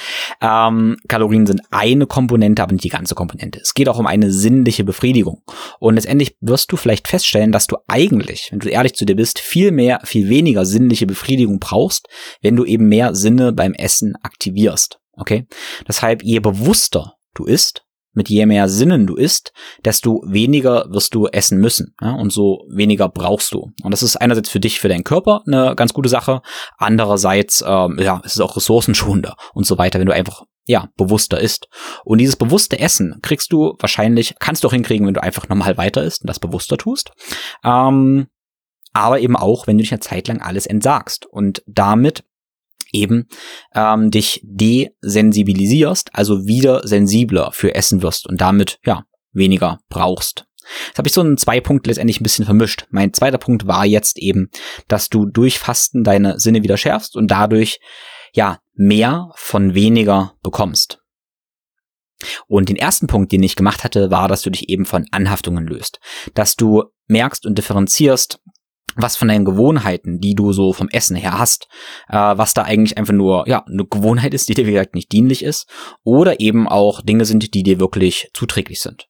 [0.40, 3.60] Ähm, Kalorien sind eine Komponente, aber nicht die ganze Komponente.
[3.60, 5.42] Es geht auch um eine sinnliche Befriedigung.
[5.78, 9.38] Und letztendlich wirst du vielleicht feststellen, dass du eigentlich, wenn du ehrlich zu dir bist,
[9.38, 12.08] viel mehr, viel weniger sinnliche Befriedigung brauchst,
[12.40, 14.98] wenn du eben mehr Sinne beim Essen aktivierst.
[15.14, 15.46] Okay?
[15.86, 19.52] Deshalb, je bewusster du isst, mit je mehr Sinnen du isst,
[19.84, 21.94] desto weniger wirst du essen müssen.
[22.00, 22.14] Ja?
[22.14, 23.72] Und so weniger brauchst du.
[23.82, 26.42] Und das ist einerseits für dich, für deinen Körper eine ganz gute Sache.
[26.76, 31.40] Andererseits, ähm, ja, es ist auch ressourcenschonender und so weiter, wenn du einfach ja, bewusster
[31.40, 31.68] isst.
[32.04, 35.76] Und dieses bewusste Essen kriegst du wahrscheinlich, kannst du auch hinkriegen, wenn du einfach normal
[35.76, 37.10] weiter isst und das bewusster tust.
[37.64, 38.28] Ähm,
[38.92, 42.24] aber eben auch, wenn du dich eine Zeit lang alles entsagst und damit
[42.92, 43.26] eben
[43.74, 50.46] ähm, dich desensibilisierst, also wieder sensibler für Essen wirst und damit ja weniger brauchst.
[50.90, 52.86] Das habe ich so in zwei Punkten letztendlich ein bisschen vermischt.
[52.90, 54.50] Mein zweiter Punkt war jetzt eben,
[54.88, 57.80] dass du durch Fasten deine Sinne wieder schärfst und dadurch
[58.32, 60.98] ja mehr von weniger bekommst.
[62.46, 65.66] Und den ersten Punkt, den ich gemacht hatte, war, dass du dich eben von Anhaftungen
[65.66, 65.98] löst.
[66.34, 68.38] Dass du merkst und differenzierst,
[68.96, 71.68] was von deinen Gewohnheiten, die du so vom Essen her hast,
[72.08, 75.44] äh, was da eigentlich einfach nur ja eine Gewohnheit ist, die dir vielleicht nicht dienlich
[75.44, 75.68] ist,
[76.04, 79.08] oder eben auch Dinge sind, die dir wirklich zuträglich sind.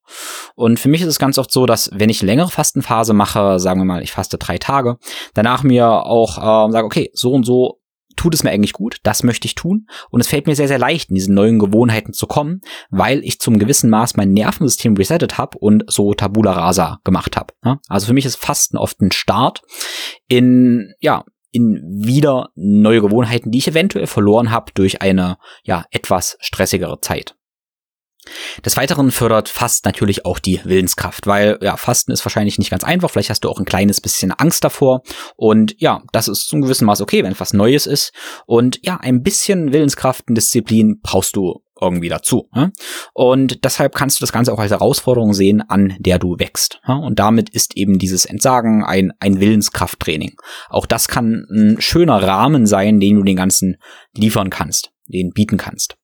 [0.54, 3.80] Und für mich ist es ganz oft so, dass wenn ich längere Fastenphase mache, sagen
[3.80, 4.96] wir mal, ich faste drei Tage,
[5.34, 7.81] danach mir auch äh, sage, okay, so und so
[8.22, 10.78] tut es mir eigentlich gut, das möchte ich tun und es fällt mir sehr, sehr
[10.78, 15.38] leicht, in diese neuen Gewohnheiten zu kommen, weil ich zum gewissen Maß mein Nervensystem resettet
[15.38, 17.52] habe und so Tabula Rasa gemacht habe.
[17.88, 19.62] Also für mich ist Fasten oft ein Start
[20.28, 26.36] in, ja, in wieder neue Gewohnheiten, die ich eventuell verloren habe durch eine, ja, etwas
[26.38, 27.34] stressigere Zeit.
[28.64, 32.84] Des Weiteren fördert Fast natürlich auch die Willenskraft, weil ja, Fasten ist wahrscheinlich nicht ganz
[32.84, 33.10] einfach.
[33.10, 35.02] Vielleicht hast du auch ein kleines bisschen Angst davor.
[35.36, 38.12] Und ja, das ist zum gewissen Maß okay, wenn etwas Neues ist.
[38.46, 42.48] Und ja, ein bisschen Willenskraft und Disziplin brauchst du irgendwie dazu.
[42.54, 42.72] Ne?
[43.12, 46.80] Und deshalb kannst du das Ganze auch als Herausforderung sehen, an der du wächst.
[47.02, 50.36] Und damit ist eben dieses Entsagen ein, ein Willenskrafttraining.
[50.70, 53.78] Auch das kann ein schöner Rahmen sein, den du den ganzen
[54.14, 55.96] liefern kannst, den bieten kannst.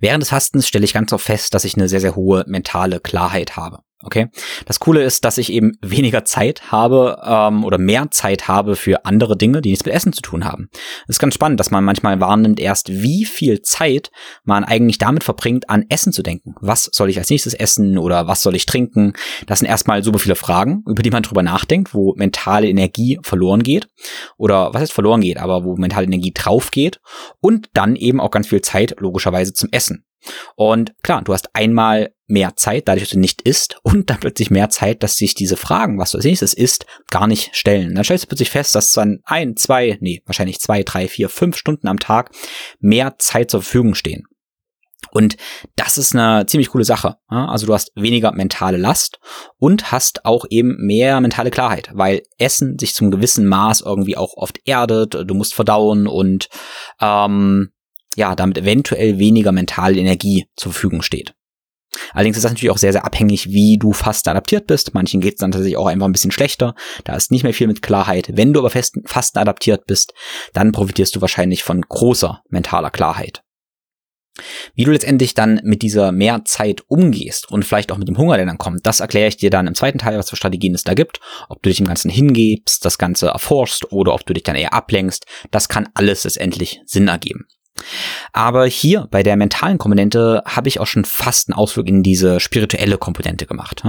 [0.00, 3.00] Während des Fastens stelle ich ganz oft fest, dass ich eine sehr, sehr hohe mentale
[3.00, 3.80] Klarheit habe.
[4.04, 4.28] Okay.
[4.66, 9.04] Das Coole ist, dass ich eben weniger Zeit habe ähm, oder mehr Zeit habe für
[9.04, 10.68] andere Dinge, die nichts mit Essen zu tun haben.
[11.04, 14.10] Es ist ganz spannend, dass man manchmal wahrnimmt erst, wie viel Zeit
[14.44, 16.54] man eigentlich damit verbringt, an Essen zu denken.
[16.60, 19.12] Was soll ich als nächstes essen oder was soll ich trinken?
[19.46, 23.62] Das sind erstmal super viele Fragen, über die man drüber nachdenkt, wo mentale Energie verloren
[23.62, 23.88] geht.
[24.36, 27.00] Oder was heißt verloren geht, aber wo mentale Energie drauf geht.
[27.40, 30.04] Und dann eben auch ganz viel Zeit logischerweise zum Essen.
[30.54, 34.50] Und klar, du hast einmal mehr Zeit, dadurch, dass du nicht isst, und dann plötzlich
[34.50, 37.94] mehr Zeit, dass sich diese Fragen, was du als nächstes isst, gar nicht stellen.
[37.94, 41.56] Dann stellst du plötzlich fest, dass dann ein, zwei, nee, wahrscheinlich zwei, drei, vier, fünf
[41.56, 42.30] Stunden am Tag
[42.80, 44.24] mehr Zeit zur Verfügung stehen.
[45.10, 45.36] Und
[45.76, 47.16] das ist eine ziemlich coole Sache.
[47.26, 49.18] Also du hast weniger mentale Last
[49.58, 54.34] und hast auch eben mehr mentale Klarheit, weil Essen sich zum gewissen Maß irgendwie auch
[54.36, 56.48] oft erdet, du musst verdauen und
[57.00, 57.72] ähm,
[58.16, 61.34] ja, damit eventuell weniger mentale Energie zur Verfügung steht.
[62.12, 64.94] Allerdings ist das natürlich auch sehr, sehr abhängig, wie du fast adaptiert bist.
[64.94, 66.74] Manchen geht es dann tatsächlich auch einfach ein bisschen schlechter.
[67.04, 68.30] Da ist nicht mehr viel mit Klarheit.
[68.34, 70.14] Wenn du aber fast adaptiert bist,
[70.52, 73.42] dann profitierst du wahrscheinlich von großer mentaler Klarheit.
[74.74, 78.36] Wie du letztendlich dann mit dieser mehr Zeit umgehst und vielleicht auch mit dem Hunger,
[78.36, 80.84] der dann kommt, das erkläre ich dir dann im zweiten Teil, was für Strategien es
[80.84, 81.20] da gibt.
[81.50, 84.72] Ob du dich im Ganzen hingibst, das Ganze erforschst oder ob du dich dann eher
[84.72, 87.46] ablenkst, das kann alles letztendlich Sinn ergeben.
[88.32, 92.40] Aber hier bei der mentalen Komponente habe ich auch schon fast einen Ausflug in diese
[92.40, 93.82] spirituelle Komponente gemacht.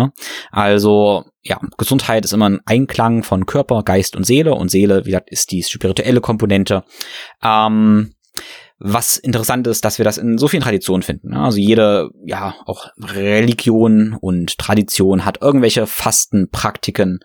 [0.51, 5.11] Also ja, Gesundheit ist immer ein Einklang von Körper, Geist und Seele und Seele, wie
[5.11, 6.83] gesagt, ist die spirituelle Komponente.
[7.43, 8.13] Ähm,
[8.79, 11.33] was interessant ist, dass wir das in so vielen Traditionen finden.
[11.33, 17.19] Also jede, ja, auch Religion und Tradition hat irgendwelche Fastenpraktiken,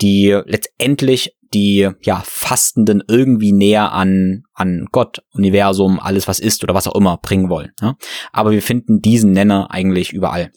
[0.00, 6.74] die letztendlich die ja Fastenden irgendwie näher an an Gott, Universum, alles was ist oder
[6.74, 7.72] was auch immer bringen wollen.
[7.80, 7.96] Ja?
[8.32, 10.50] Aber wir finden diesen Nenner eigentlich überall.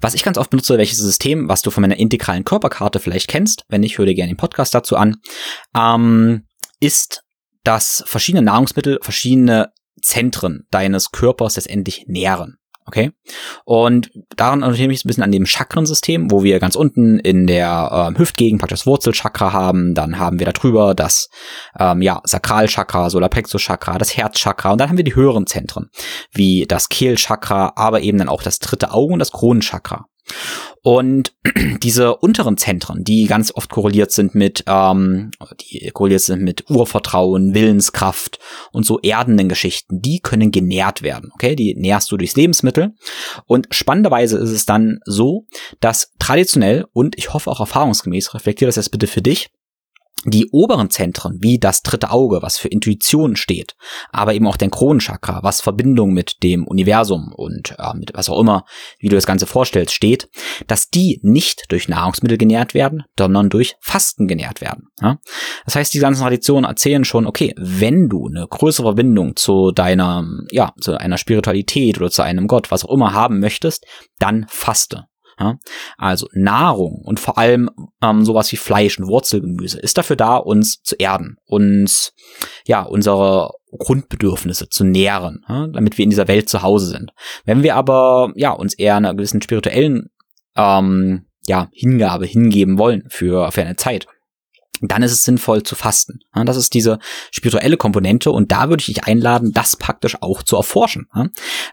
[0.00, 3.64] Was ich ganz oft benutze, welches System, was du von meiner integralen Körperkarte vielleicht kennst,
[3.68, 5.16] wenn nicht, höre dir gerne den Podcast dazu an,
[5.76, 6.46] ähm,
[6.80, 7.22] ist,
[7.62, 9.68] dass verschiedene Nahrungsmittel verschiedene
[10.00, 12.56] Zentren deines Körpers letztendlich nähren.
[12.84, 13.12] Okay.
[13.64, 17.46] Und daran orientiere ich mich ein bisschen an dem Chakrensystem, wo wir ganz unten in
[17.46, 19.94] der äh, Hüftgegend praktisch das Wurzelchakra haben.
[19.94, 21.28] Dann haben wir da drüber das
[21.78, 25.90] ähm, ja, Sakralchakra, Solarplexuschakra, das Herzchakra und dann haben wir die höheren Zentren,
[26.32, 30.06] wie das Kehlchakra, aber eben dann auch das dritte Auge und das Kronenchakra.
[30.82, 31.32] Und
[31.82, 37.54] diese unteren Zentren, die ganz oft korreliert sind mit, ähm, die korreliert sind mit Urvertrauen,
[37.54, 38.38] Willenskraft
[38.72, 41.30] und so erdenden Geschichten, die können genährt werden.
[41.34, 42.94] Okay, die nährst du durchs Lebensmittel.
[43.46, 45.46] Und spannenderweise ist es dann so,
[45.80, 49.50] dass traditionell und ich hoffe auch erfahrungsgemäß, reflektiere das jetzt bitte für dich,
[50.24, 53.74] die oberen Zentren, wie das dritte Auge, was für Intuition steht,
[54.10, 58.40] aber eben auch dein Kronenchakra, was Verbindung mit dem Universum und äh, mit was auch
[58.40, 58.64] immer,
[58.98, 60.28] wie du das Ganze vorstellst, steht,
[60.66, 64.88] dass die nicht durch Nahrungsmittel genährt werden, sondern durch Fasten genährt werden.
[65.00, 65.18] Ja?
[65.64, 70.24] Das heißt, die ganzen Traditionen erzählen schon, okay, wenn du eine größere Verbindung zu deiner,
[70.50, 73.86] ja, zu einer Spiritualität oder zu einem Gott, was auch immer haben möchtest,
[74.18, 75.06] dann faste.
[75.42, 75.58] Ja?
[75.98, 77.70] Also Nahrung und vor allem
[78.02, 82.12] ähm, sowas wie Fleisch und Wurzelgemüse ist dafür da, uns zu erden, uns
[82.66, 85.66] ja unsere Grundbedürfnisse zu nähren, ja?
[85.66, 87.10] damit wir in dieser Welt zu Hause sind.
[87.44, 90.10] Wenn wir aber ja uns eher einer gewissen spirituellen
[90.56, 94.06] ähm, ja, Hingabe hingeben wollen für, für eine Zeit,
[94.80, 96.20] dann ist es sinnvoll zu fasten.
[96.32, 96.98] Das ist diese
[97.30, 101.06] spirituelle Komponente und da würde ich dich einladen, das praktisch auch zu erforschen.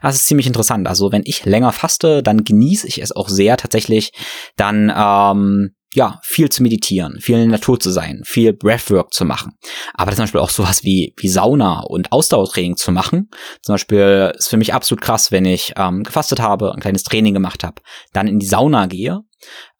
[0.02, 0.86] Das ist ziemlich interessant.
[0.86, 4.12] Also wenn ich länger faste, dann genieße ich es auch sehr tatsächlich
[4.56, 9.24] dann ähm, ja, viel zu meditieren, viel in der Natur zu sein, viel Breathwork zu
[9.24, 9.58] machen.
[9.94, 13.28] Aber zum Beispiel auch sowas wie, wie Sauna und Ausdauertraining zu machen.
[13.62, 17.34] Zum Beispiel ist für mich absolut krass, wenn ich ähm, gefastet habe, ein kleines Training
[17.34, 17.82] gemacht habe,
[18.12, 19.22] dann in die Sauna gehe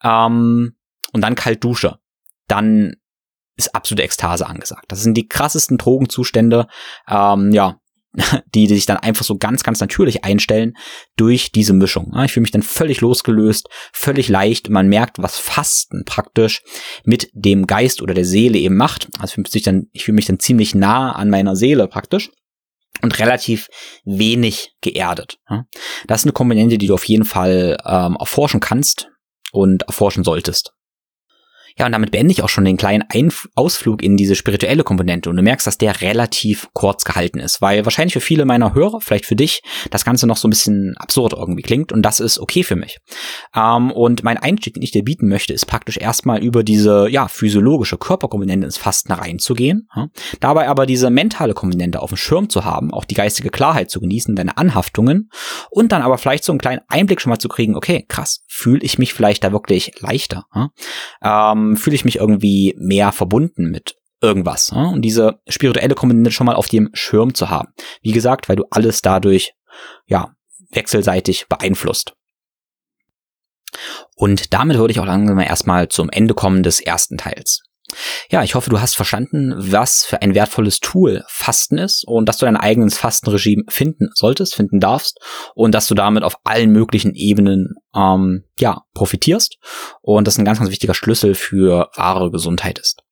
[0.02, 0.72] ähm,
[1.12, 1.98] und dann kalt dusche.
[2.48, 2.94] Dann
[3.60, 4.86] ist absolute Ekstase angesagt.
[4.88, 6.66] Das sind die krassesten Drogenzustände,
[7.08, 7.76] ähm, ja,
[8.54, 10.74] die, die sich dann einfach so ganz, ganz natürlich einstellen
[11.16, 12.12] durch diese Mischung.
[12.24, 16.62] Ich fühle mich dann völlig losgelöst, völlig leicht man merkt, was Fasten praktisch
[17.04, 19.08] mit dem Geist oder der Seele eben macht.
[19.20, 22.30] Also fühle mich dann, ich fühle mich dann ziemlich nah an meiner Seele praktisch
[23.02, 23.68] und relativ
[24.04, 25.38] wenig geerdet.
[26.06, 29.08] Das ist eine Komponente, die du auf jeden Fall ähm, erforschen kannst
[29.52, 30.72] und erforschen solltest.
[31.78, 35.30] Ja, und damit beende ich auch schon den kleinen Einf Ausflug in diese spirituelle Komponente
[35.30, 39.00] und du merkst, dass der relativ kurz gehalten ist, weil wahrscheinlich für viele meiner Hörer,
[39.00, 42.38] vielleicht für dich, das Ganze noch so ein bisschen absurd irgendwie klingt und das ist
[42.38, 42.98] okay für mich.
[43.54, 47.28] Ähm, und mein Einstieg, den ich dir bieten möchte, ist praktisch erstmal über diese, ja,
[47.28, 50.08] physiologische Körperkomponente ins Fasten reinzugehen, ja?
[50.40, 54.00] dabei aber diese mentale Komponente auf dem Schirm zu haben, auch die geistige Klarheit zu
[54.00, 55.30] genießen, deine Anhaftungen
[55.70, 58.80] und dann aber vielleicht so einen kleinen Einblick schon mal zu kriegen, okay, krass, fühle
[58.82, 60.44] ich mich vielleicht da wirklich leichter?
[60.54, 60.70] Ja?
[61.52, 64.72] Ähm, ähm, fühle ich mich irgendwie mehr verbunden mit irgendwas.
[64.72, 64.88] Ne?
[64.88, 67.72] Und diese spirituelle Komponente schon mal auf dem Schirm zu haben.
[68.02, 69.54] Wie gesagt, weil du alles dadurch,
[70.06, 70.34] ja,
[70.72, 72.14] wechselseitig beeinflusst.
[74.14, 77.62] Und damit würde ich auch langsam erstmal zum Ende kommen des ersten Teils.
[78.30, 82.38] Ja, ich hoffe, du hast verstanden, was für ein wertvolles Tool Fasten ist und dass
[82.38, 85.18] du dein eigenes Fastenregime finden solltest, finden darfst
[85.54, 89.58] und dass du damit auf allen möglichen Ebenen ähm, ja profitierst
[90.02, 93.02] und das ein ganz, ganz wichtiger Schlüssel für wahre Gesundheit ist.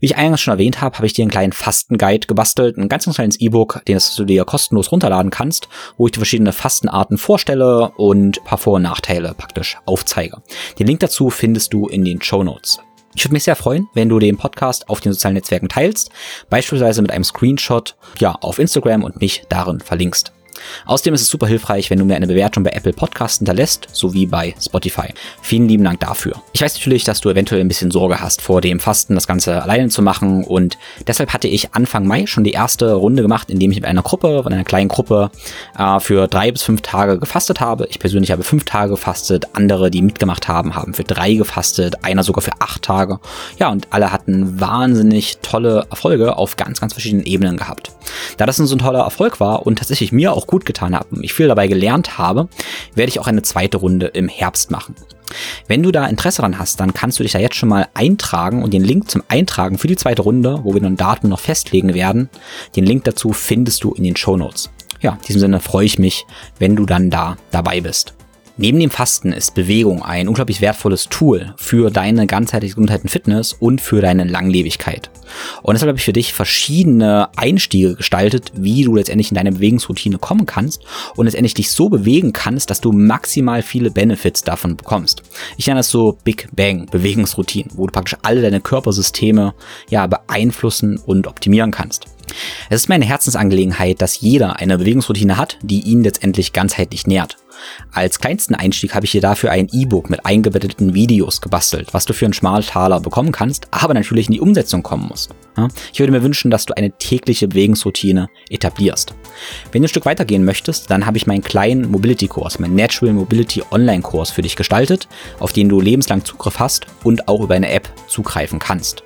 [0.00, 3.04] Wie ich eingangs schon erwähnt habe, habe ich dir einen kleinen Fastenguide gebastelt, ein ganz,
[3.04, 7.90] ganz kleines E-Book, den du dir kostenlos runterladen kannst, wo ich dir verschiedene Fastenarten vorstelle
[7.96, 10.42] und paar Vor- und Nachteile praktisch aufzeige.
[10.78, 12.80] Den Link dazu findest du in den Show Notes.
[13.16, 16.10] Ich würde mich sehr freuen, wenn du den Podcast auf den sozialen Netzwerken teilst,
[16.50, 20.35] beispielsweise mit einem Screenshot ja, auf Instagram und mich darin verlinkst.
[20.86, 24.26] Außerdem ist es super hilfreich, wenn du mir eine Bewertung bei Apple Podcasts hinterlässt, sowie
[24.26, 25.12] bei Spotify.
[25.42, 26.42] Vielen lieben Dank dafür.
[26.52, 29.62] Ich weiß natürlich, dass du eventuell ein bisschen Sorge hast vor dem Fasten, das Ganze
[29.62, 33.70] alleine zu machen und deshalb hatte ich Anfang Mai schon die erste Runde gemacht, indem
[33.70, 35.30] ich mit einer Gruppe, von einer kleinen Gruppe
[35.78, 37.86] äh, für drei bis fünf Tage gefastet habe.
[37.90, 42.22] Ich persönlich habe fünf Tage gefastet, andere, die mitgemacht haben, haben für drei gefastet, einer
[42.22, 43.20] sogar für acht Tage.
[43.58, 47.92] Ja, und alle hatten wahnsinnig tolle Erfolge auf ganz, ganz verschiedenen Ebenen gehabt.
[48.36, 51.22] Da das so ein toller Erfolg war und tatsächlich mir auch gut getan hat und
[51.24, 52.48] ich viel dabei gelernt habe,
[52.94, 54.94] werde ich auch eine zweite Runde im Herbst machen.
[55.66, 58.62] Wenn du da Interesse daran hast, dann kannst du dich da jetzt schon mal eintragen
[58.62, 61.94] und den Link zum Eintragen für die zweite Runde, wo wir dann Daten noch festlegen
[61.94, 62.30] werden,
[62.76, 64.70] den Link dazu findest du in den Show Notes.
[65.00, 66.26] Ja, in diesem Sinne freue ich mich,
[66.58, 68.14] wenn du dann da dabei bist.
[68.58, 73.52] Neben dem Fasten ist Bewegung ein unglaublich wertvolles Tool für deine ganzheitliche Gesundheit und Fitness
[73.52, 75.10] und für deine Langlebigkeit.
[75.62, 80.16] Und deshalb habe ich für dich verschiedene Einstiege gestaltet, wie du letztendlich in deine Bewegungsroutine
[80.16, 80.84] kommen kannst
[81.16, 85.22] und letztendlich dich so bewegen kannst, dass du maximal viele Benefits davon bekommst.
[85.58, 89.52] Ich nenne das so Big Bang Bewegungsroutine, wo du praktisch alle deine Körpersysteme
[89.90, 92.06] ja beeinflussen und optimieren kannst.
[92.70, 97.36] Es ist meine Herzensangelegenheit, dass jeder eine Bewegungsroutine hat, die ihn letztendlich ganzheitlich nährt.
[97.92, 102.12] Als kleinsten Einstieg habe ich dir dafür ein E-Book mit eingebetteten Videos gebastelt, was du
[102.12, 105.34] für einen Schmaltaler bekommen kannst, aber natürlich in die Umsetzung kommen musst.
[105.92, 109.14] Ich würde mir wünschen, dass du eine tägliche Bewegungsroutine etablierst.
[109.72, 113.62] Wenn du ein Stück weitergehen möchtest, dann habe ich meinen kleinen Mobility-Kurs, meinen Natural Mobility
[113.70, 117.88] Online-Kurs für dich gestaltet, auf den du lebenslang Zugriff hast und auch über eine App
[118.06, 119.02] zugreifen kannst.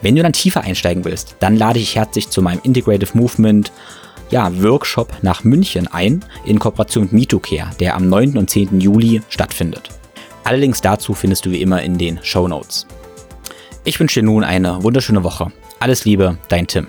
[0.00, 3.72] Wenn du dann tiefer einsteigen willst, dann lade ich herzlich zu meinem Integrative Movement
[4.30, 8.36] ja, Workshop nach München ein, in Kooperation mit MitoCare, der am 9.
[8.36, 8.80] und 10.
[8.80, 9.90] Juli stattfindet.
[10.44, 12.86] Alle Links dazu findest du wie immer in den Show Notes.
[13.84, 15.52] Ich wünsche dir nun eine wunderschöne Woche.
[15.78, 16.88] Alles Liebe, dein Tim.